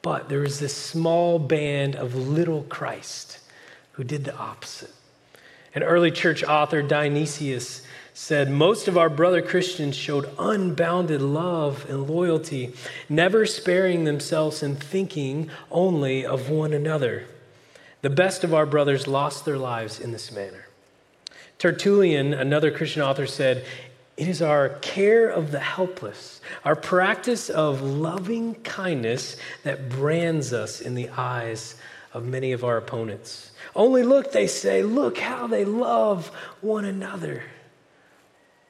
But 0.00 0.30
there 0.30 0.40
was 0.40 0.60
this 0.60 0.74
small 0.74 1.38
band 1.38 1.96
of 1.96 2.14
little 2.14 2.62
Christ 2.64 3.38
who 3.92 4.04
did 4.04 4.24
the 4.24 4.36
opposite. 4.36 4.92
An 5.74 5.82
early 5.82 6.10
church 6.10 6.44
author, 6.44 6.82
Dionysius, 6.82 7.82
said 8.12 8.48
most 8.48 8.86
of 8.86 8.96
our 8.96 9.10
brother 9.10 9.42
Christians 9.42 9.96
showed 9.96 10.30
unbounded 10.38 11.20
love 11.20 11.84
and 11.88 12.08
loyalty, 12.08 12.72
never 13.08 13.44
sparing 13.44 14.04
themselves 14.04 14.62
and 14.62 14.78
thinking 14.78 15.50
only 15.72 16.24
of 16.24 16.48
one 16.48 16.72
another. 16.72 17.26
The 18.02 18.10
best 18.10 18.44
of 18.44 18.54
our 18.54 18.66
brothers 18.66 19.08
lost 19.08 19.44
their 19.44 19.58
lives 19.58 19.98
in 19.98 20.12
this 20.12 20.30
manner. 20.30 20.66
Tertullian, 21.58 22.32
another 22.32 22.70
Christian 22.70 23.02
author, 23.02 23.26
said, 23.26 23.64
It 24.16 24.28
is 24.28 24.40
our 24.42 24.68
care 24.68 25.28
of 25.28 25.50
the 25.50 25.60
helpless, 25.60 26.40
our 26.64 26.76
practice 26.76 27.50
of 27.50 27.82
loving 27.82 28.54
kindness 28.56 29.36
that 29.64 29.88
brands 29.88 30.52
us 30.52 30.80
in 30.80 30.94
the 30.94 31.08
eyes 31.16 31.74
of 32.14 32.24
many 32.24 32.52
of 32.52 32.64
our 32.64 32.78
opponents. 32.78 33.50
Only 33.74 34.02
look, 34.02 34.32
they 34.32 34.46
say, 34.46 34.82
look 34.82 35.18
how 35.18 35.46
they 35.46 35.64
love 35.64 36.28
one 36.60 36.84
another. 36.84 37.42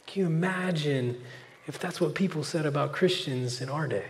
Can 0.06 0.22
you 0.22 0.26
imagine 0.26 1.20
if 1.66 1.78
that's 1.78 2.00
what 2.00 2.14
people 2.14 2.42
said 2.42 2.66
about 2.66 2.92
Christians 2.92 3.60
in 3.60 3.68
our 3.68 3.86
day? 3.86 4.06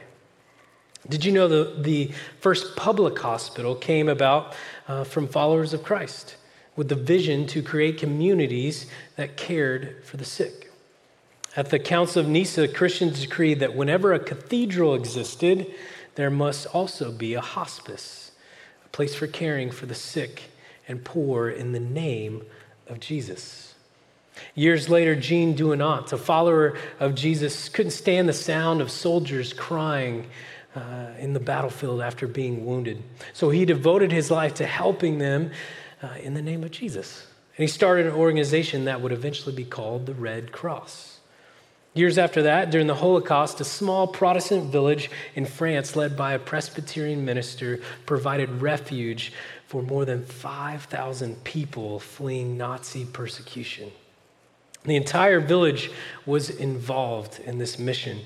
Did 1.08 1.24
you 1.24 1.32
know 1.32 1.48
the, 1.48 1.74
the 1.82 2.12
first 2.40 2.76
public 2.76 3.18
hospital 3.18 3.74
came 3.74 4.08
about 4.08 4.54
uh, 4.88 5.04
from 5.04 5.28
followers 5.28 5.74
of 5.74 5.82
Christ 5.82 6.36
with 6.76 6.88
the 6.88 6.94
vision 6.94 7.46
to 7.48 7.62
create 7.62 7.98
communities 7.98 8.86
that 9.16 9.36
cared 9.36 10.02
for 10.04 10.16
the 10.16 10.24
sick? 10.24 10.72
At 11.56 11.70
the 11.70 11.78
Council 11.78 12.22
of 12.22 12.28
Nicaea, 12.28 12.68
Christians 12.68 13.20
decreed 13.20 13.60
that 13.60 13.76
whenever 13.76 14.12
a 14.12 14.18
cathedral 14.18 14.94
existed, 14.94 15.72
there 16.14 16.30
must 16.30 16.66
also 16.66 17.12
be 17.12 17.34
a 17.34 17.40
hospice, 17.40 18.23
place 18.94 19.14
for 19.14 19.26
caring 19.26 19.70
for 19.70 19.86
the 19.86 19.94
sick 19.94 20.44
and 20.86 21.04
poor 21.04 21.50
in 21.50 21.72
the 21.72 21.80
name 21.80 22.42
of 22.86 23.00
Jesus. 23.00 23.74
Years 24.54 24.88
later, 24.88 25.16
Jean 25.16 25.56
Dunant, 25.56 26.12
a 26.12 26.16
follower 26.16 26.78
of 27.00 27.14
Jesus, 27.14 27.68
couldn't 27.68 27.90
stand 27.90 28.28
the 28.28 28.32
sound 28.32 28.80
of 28.80 28.90
soldiers 28.90 29.52
crying 29.52 30.26
uh, 30.76 31.08
in 31.18 31.32
the 31.32 31.40
battlefield 31.40 32.00
after 32.02 32.26
being 32.26 32.64
wounded. 32.64 33.02
So 33.32 33.50
he 33.50 33.64
devoted 33.64 34.12
his 34.12 34.30
life 34.30 34.54
to 34.54 34.66
helping 34.66 35.18
them 35.18 35.50
uh, 36.00 36.14
in 36.22 36.34
the 36.34 36.42
name 36.42 36.62
of 36.62 36.70
Jesus. 36.70 37.26
And 37.56 37.64
he 37.64 37.68
started 37.68 38.06
an 38.06 38.12
organization 38.12 38.84
that 38.84 39.00
would 39.00 39.12
eventually 39.12 39.54
be 39.54 39.64
called 39.64 40.06
the 40.06 40.14
Red 40.14 40.52
Cross. 40.52 41.18
Years 41.96 42.18
after 42.18 42.42
that, 42.42 42.72
during 42.72 42.88
the 42.88 42.96
Holocaust, 42.96 43.60
a 43.60 43.64
small 43.64 44.08
Protestant 44.08 44.72
village 44.72 45.12
in 45.36 45.46
France, 45.46 45.94
led 45.94 46.16
by 46.16 46.32
a 46.32 46.40
Presbyterian 46.40 47.24
minister, 47.24 47.80
provided 48.04 48.60
refuge 48.60 49.32
for 49.68 49.80
more 49.80 50.04
than 50.04 50.24
5,000 50.24 51.44
people 51.44 52.00
fleeing 52.00 52.58
Nazi 52.58 53.04
persecution. 53.04 53.92
The 54.82 54.96
entire 54.96 55.38
village 55.38 55.92
was 56.26 56.50
involved 56.50 57.38
in 57.38 57.58
this 57.58 57.78
mission. 57.78 58.22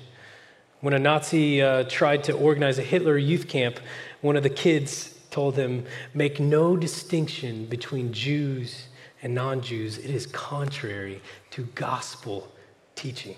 When 0.81 0.95
a 0.95 0.99
Nazi 0.99 1.61
uh, 1.61 1.83
tried 1.83 2.23
to 2.23 2.33
organize 2.33 2.79
a 2.79 2.83
Hitler 2.83 3.19
youth 3.19 3.47
camp, 3.47 3.79
one 4.21 4.35
of 4.35 4.41
the 4.41 4.49
kids 4.49 5.13
told 5.29 5.55
him, 5.55 5.85
Make 6.15 6.39
no 6.39 6.75
distinction 6.75 7.65
between 7.67 8.13
Jews 8.13 8.87
and 9.21 9.35
non 9.35 9.61
Jews. 9.61 9.99
It 9.99 10.09
is 10.09 10.25
contrary 10.25 11.21
to 11.51 11.65
gospel 11.75 12.51
teaching. 12.95 13.35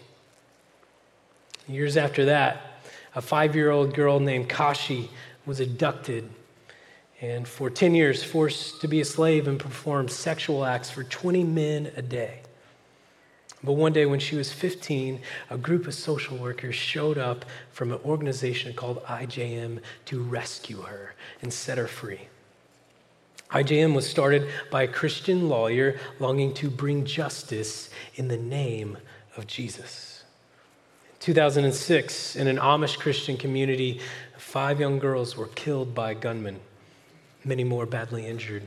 Years 1.72 1.96
after 1.96 2.26
that, 2.26 2.62
a 3.16 3.22
five 3.22 3.56
year 3.56 3.72
old 3.72 3.94
girl 3.94 4.20
named 4.20 4.50
Kashi 4.50 5.10
was 5.46 5.62
abducted 5.62 6.30
and 7.22 7.48
for 7.48 7.70
10 7.70 7.96
years 7.96 8.24
forced 8.24 8.82
to 8.82 8.88
be 8.88 9.00
a 9.00 9.06
slave 9.06 9.48
and 9.48 9.58
perform 9.58 10.10
sexual 10.10 10.66
acts 10.66 10.90
for 10.90 11.04
20 11.04 11.44
men 11.44 11.92
a 11.96 12.02
day. 12.02 12.40
But 13.64 13.74
one 13.74 13.94
day 13.94 14.06
when 14.06 14.20
she 14.20 14.36
was 14.36 14.52
15, 14.52 15.22
a 15.52 15.58
group 15.58 15.88
of 15.88 15.94
social 15.94 16.38
workers 16.38 16.76
showed 16.76 17.18
up 17.18 17.46
from 17.72 17.92
an 17.92 18.00
organization 18.04 18.74
called 18.74 19.04
IJM 19.06 19.80
to 20.06 20.22
rescue 20.22 20.82
her 20.82 21.14
and 21.42 21.54
set 21.54 21.78
her 21.78 21.88
free. 21.88 22.28
IJM 23.52 23.94
was 23.94 24.10
started 24.10 24.48
by 24.72 24.84
a 24.84 24.88
Christian 24.88 25.48
lawyer 25.48 26.00
longing 26.20 26.54
to 26.56 26.70
bring 26.70 27.06
justice 27.06 27.90
in 28.16 28.30
the 28.30 28.38
name 28.38 28.98
of 29.38 29.46
Jesus. 29.46 30.11
In 31.22 31.26
2006, 31.26 32.36
in 32.36 32.48
an 32.48 32.58
Amish 32.58 32.98
Christian 32.98 33.38
community, 33.38 34.00
five 34.38 34.80
young 34.80 34.98
girls 34.98 35.38
were 35.38 35.48
killed 35.48 35.94
by 35.94 36.16
gunmen, 36.16 36.60
many 37.46 37.64
more 37.64 37.86
badly 37.86 38.26
injured. 38.26 38.64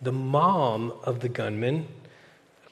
The 0.00 0.12
mom 0.12 0.94
of 1.04 1.20
the 1.20 1.28
gunman 1.28 1.88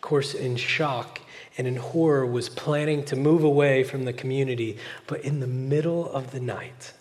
of 0.00 0.08
course, 0.08 0.32
in 0.32 0.56
shock 0.56 1.20
and 1.58 1.66
in 1.66 1.76
horror, 1.76 2.24
was 2.24 2.48
planning 2.48 3.04
to 3.04 3.16
move 3.16 3.44
away 3.44 3.84
from 3.84 4.06
the 4.06 4.14
community. 4.14 4.78
But 5.06 5.26
in 5.26 5.40
the 5.40 5.46
middle 5.46 6.10
of 6.10 6.30
the 6.30 6.40
night, 6.40 6.94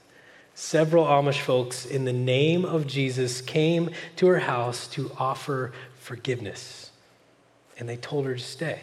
several 0.54 1.06
Amish 1.06 1.40
folks, 1.40 1.86
in 1.86 2.04
the 2.04 2.12
name 2.12 2.66
of 2.66 2.88
Jesus, 2.88 3.40
came 3.40 3.92
to 4.18 4.28
her 4.28 4.40
house 4.40 4.86
to 4.88 5.14
offer 5.18 5.72
forgiveness. 5.98 6.92
And 7.78 7.88
they 7.88 7.96
told 7.96 8.26
her 8.26 8.36
to 8.36 8.42
stay. 8.42 8.82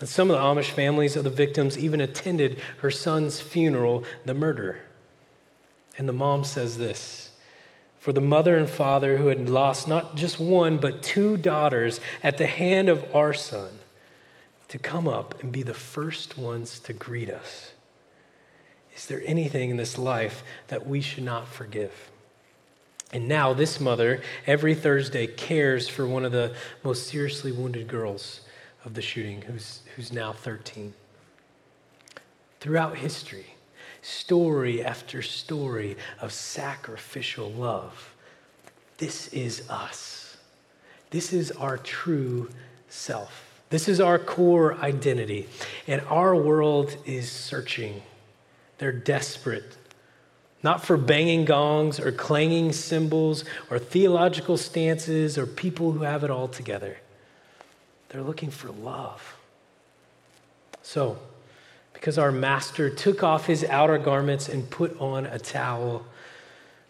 And 0.00 0.08
some 0.08 0.30
of 0.30 0.36
the 0.36 0.42
Amish 0.42 0.70
families 0.70 1.16
of 1.16 1.24
the 1.24 1.30
victims 1.30 1.78
even 1.78 2.00
attended 2.00 2.60
her 2.78 2.90
son's 2.90 3.40
funeral, 3.40 4.04
the 4.24 4.34
murder. 4.34 4.80
And 5.96 6.08
the 6.08 6.12
mom 6.12 6.44
says 6.44 6.78
this 6.78 7.30
for 8.04 8.12
the 8.12 8.20
mother 8.20 8.58
and 8.58 8.68
father 8.68 9.16
who 9.16 9.28
had 9.28 9.48
lost 9.48 9.88
not 9.88 10.14
just 10.14 10.38
one, 10.38 10.76
but 10.76 11.02
two 11.02 11.38
daughters 11.38 12.00
at 12.22 12.36
the 12.36 12.46
hand 12.46 12.90
of 12.90 13.02
our 13.14 13.32
son 13.32 13.70
to 14.68 14.76
come 14.76 15.08
up 15.08 15.42
and 15.42 15.50
be 15.50 15.62
the 15.62 15.72
first 15.72 16.36
ones 16.36 16.78
to 16.80 16.92
greet 16.92 17.30
us. 17.30 17.72
Is 18.94 19.06
there 19.06 19.22
anything 19.24 19.70
in 19.70 19.78
this 19.78 19.96
life 19.96 20.44
that 20.68 20.86
we 20.86 21.00
should 21.00 21.24
not 21.24 21.48
forgive? 21.48 22.10
And 23.10 23.26
now, 23.26 23.54
this 23.54 23.80
mother, 23.80 24.20
every 24.46 24.74
Thursday, 24.74 25.26
cares 25.26 25.88
for 25.88 26.06
one 26.06 26.26
of 26.26 26.32
the 26.32 26.54
most 26.82 27.06
seriously 27.06 27.52
wounded 27.52 27.88
girls 27.88 28.42
of 28.84 28.94
the 28.94 29.02
shooting, 29.02 29.42
who's, 29.42 29.80
who's 29.96 30.12
now 30.12 30.32
13. 30.32 30.92
Throughout 32.60 32.96
history, 32.96 33.46
story 34.02 34.84
after 34.84 35.22
story 35.22 35.96
of 36.20 36.32
sacrificial 36.32 37.50
love. 37.50 38.14
This 38.98 39.28
is 39.28 39.68
us. 39.68 40.36
This 41.10 41.32
is 41.32 41.50
our 41.52 41.78
true 41.78 42.50
self. 42.88 43.62
This 43.70 43.88
is 43.88 44.00
our 44.00 44.18
core 44.18 44.74
identity. 44.76 45.48
And 45.86 46.00
our 46.02 46.36
world 46.36 46.96
is 47.06 47.30
searching. 47.30 48.02
They're 48.78 48.92
desperate. 48.92 49.76
Not 50.62 50.84
for 50.84 50.96
banging 50.96 51.44
gongs 51.44 52.00
or 52.00 52.12
clanging 52.12 52.72
cymbals 52.72 53.44
or 53.70 53.78
theological 53.78 54.56
stances 54.56 55.36
or 55.36 55.46
people 55.46 55.92
who 55.92 56.04
have 56.04 56.24
it 56.24 56.30
all 56.30 56.48
together. 56.48 56.98
They're 58.14 58.22
looking 58.22 58.52
for 58.52 58.68
love. 58.68 59.36
So, 60.82 61.18
because 61.92 62.16
our 62.16 62.30
master 62.30 62.88
took 62.88 63.24
off 63.24 63.46
his 63.46 63.64
outer 63.64 63.98
garments 63.98 64.48
and 64.48 64.70
put 64.70 64.96
on 65.00 65.26
a 65.26 65.40
towel, 65.40 66.06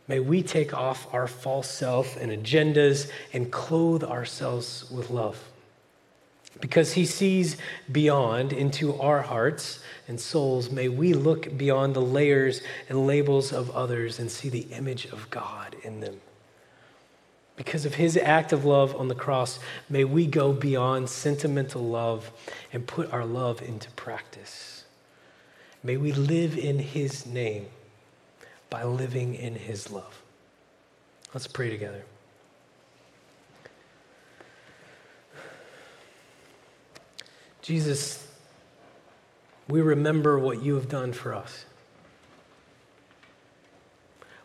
may 0.07 0.21
we 0.21 0.43
take 0.43 0.75
off 0.75 1.07
our 1.15 1.27
false 1.27 1.71
self 1.71 2.19
and 2.19 2.31
agendas 2.31 3.11
and 3.33 3.51
clothe 3.51 4.05
ourselves 4.05 4.91
with 4.91 5.09
love 5.09 5.43
because 6.61 6.93
he 6.93 7.07
sees 7.07 7.57
beyond 7.91 8.53
into 8.53 8.95
our 9.01 9.23
hearts 9.23 9.81
and 10.07 10.21
souls, 10.21 10.71
may 10.71 10.91
we 10.91 11.15
look 11.15 11.57
beyond 11.57 11.95
the 11.95 12.03
layers 12.03 12.61
and 12.91 13.07
labels 13.07 13.51
of 13.51 13.71
others 13.71 14.19
and 14.19 14.31
see 14.31 14.51
the 14.51 14.67
image 14.73 15.07
of 15.07 15.31
God 15.31 15.75
in 15.85 16.01
them. 16.01 16.21
Because 17.57 17.87
of 17.87 17.95
his 17.95 18.17
act 18.17 18.53
of 18.53 18.65
love 18.65 18.97
on 18.97 19.09
the 19.09 19.15
cross, 19.15 19.61
may 19.89 20.05
we 20.05 20.27
go 20.27 20.53
beyond 20.53 21.09
sentimental 21.09 21.83
love 21.83 22.33
and 22.73 22.87
put 22.87 23.13
our 23.13 23.25
love 23.25 23.63
into 23.63 23.91
practice. 23.93 24.85
May 25.83 25.97
we 25.97 26.13
live 26.13 26.59
in 26.59 26.79
his 26.79 27.27
name 27.27 27.67
by 28.71 28.83
living 28.83 29.35
in 29.35 29.55
his 29.55 29.91
love. 29.91 30.23
Let's 31.33 31.47
pray 31.47 31.71
together. 31.71 32.05
Jesus, 37.63 38.27
we 39.69 39.81
remember 39.81 40.39
what 40.39 40.63
you 40.63 40.75
have 40.75 40.89
done 40.89 41.13
for 41.13 41.35
us. 41.35 41.65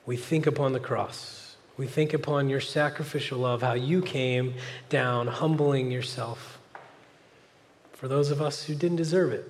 We 0.06 0.16
think 0.16 0.48
upon 0.48 0.74
the 0.74 0.80
cross. 0.80 1.49
We 1.80 1.88
think 1.88 2.14
upon 2.14 2.50
your 2.50 2.60
sacrificial 2.60 3.40
love, 3.40 3.62
how 3.62 3.72
you 3.72 4.02
came 4.02 4.56
down, 4.90 5.28
humbling 5.28 5.92
yourself 5.92 6.60
for 7.94 8.10
those 8.10 8.32
of 8.32 8.42
us 8.42 8.66
who 8.66 8.76
didn't 8.76 8.98
deserve 8.98 9.32
it. 9.32 9.50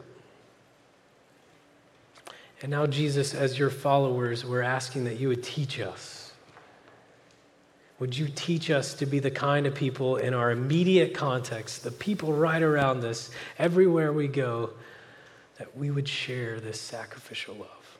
And 2.61 2.69
now, 2.69 2.85
Jesus, 2.85 3.33
as 3.33 3.57
your 3.57 3.71
followers, 3.71 4.45
we're 4.45 4.61
asking 4.61 5.05
that 5.05 5.19
you 5.19 5.27
would 5.29 5.43
teach 5.43 5.79
us 5.79 6.31
would 7.97 8.17
you 8.17 8.29
teach 8.33 8.69
us 8.69 8.93
to 8.93 9.05
be 9.05 9.19
the 9.19 9.31
kind 9.31 9.67
of 9.67 9.75
people 9.75 10.15
in 10.15 10.33
our 10.33 10.51
immediate 10.51 11.13
context, 11.13 11.83
the 11.83 11.91
people 11.91 12.31
right 12.31 12.61
around 12.61 13.03
us, 13.03 13.29
everywhere 13.57 14.13
we 14.13 14.29
go, 14.29 14.69
that 15.57 15.75
we 15.75 15.91
would 15.91 16.07
share 16.07 16.61
this 16.61 16.79
sacrificial 16.79 17.55
love? 17.55 17.97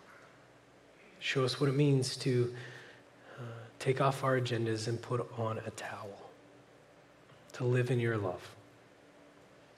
Show 1.20 1.44
us 1.44 1.60
what 1.60 1.70
it 1.70 1.76
means 1.76 2.16
to 2.18 2.54
take 3.80 4.02
off 4.02 4.24
our 4.24 4.40
agendas 4.40 4.88
and 4.88 5.02
put 5.02 5.28
on 5.38 5.60
a 5.66 5.70
towel, 5.72 6.30
to 7.54 7.64
live 7.64 7.90
in 7.90 8.00
your 8.00 8.18
love. 8.18 8.42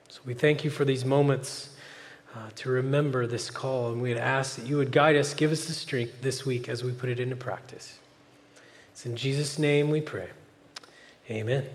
So 0.09 0.21
we 0.25 0.33
thank 0.33 0.63
you 0.63 0.69
for 0.69 0.83
these 0.85 1.05
moments. 1.05 1.69
Uh, 2.33 2.49
to 2.55 2.69
remember 2.69 3.27
this 3.27 3.49
call, 3.49 3.91
and 3.91 4.01
we'd 4.01 4.15
ask 4.15 4.55
that 4.55 4.65
you 4.65 4.77
would 4.77 4.89
guide 4.89 5.17
us, 5.17 5.33
give 5.33 5.51
us 5.51 5.65
the 5.65 5.73
strength 5.73 6.21
this 6.21 6.45
week 6.45 6.69
as 6.69 6.81
we 6.81 6.93
put 6.93 7.09
it 7.09 7.19
into 7.19 7.35
practice. 7.35 7.99
It's 8.93 9.05
in 9.05 9.17
Jesus' 9.17 9.59
name 9.59 9.89
we 9.89 9.99
pray. 9.99 10.29
Amen. 11.29 11.65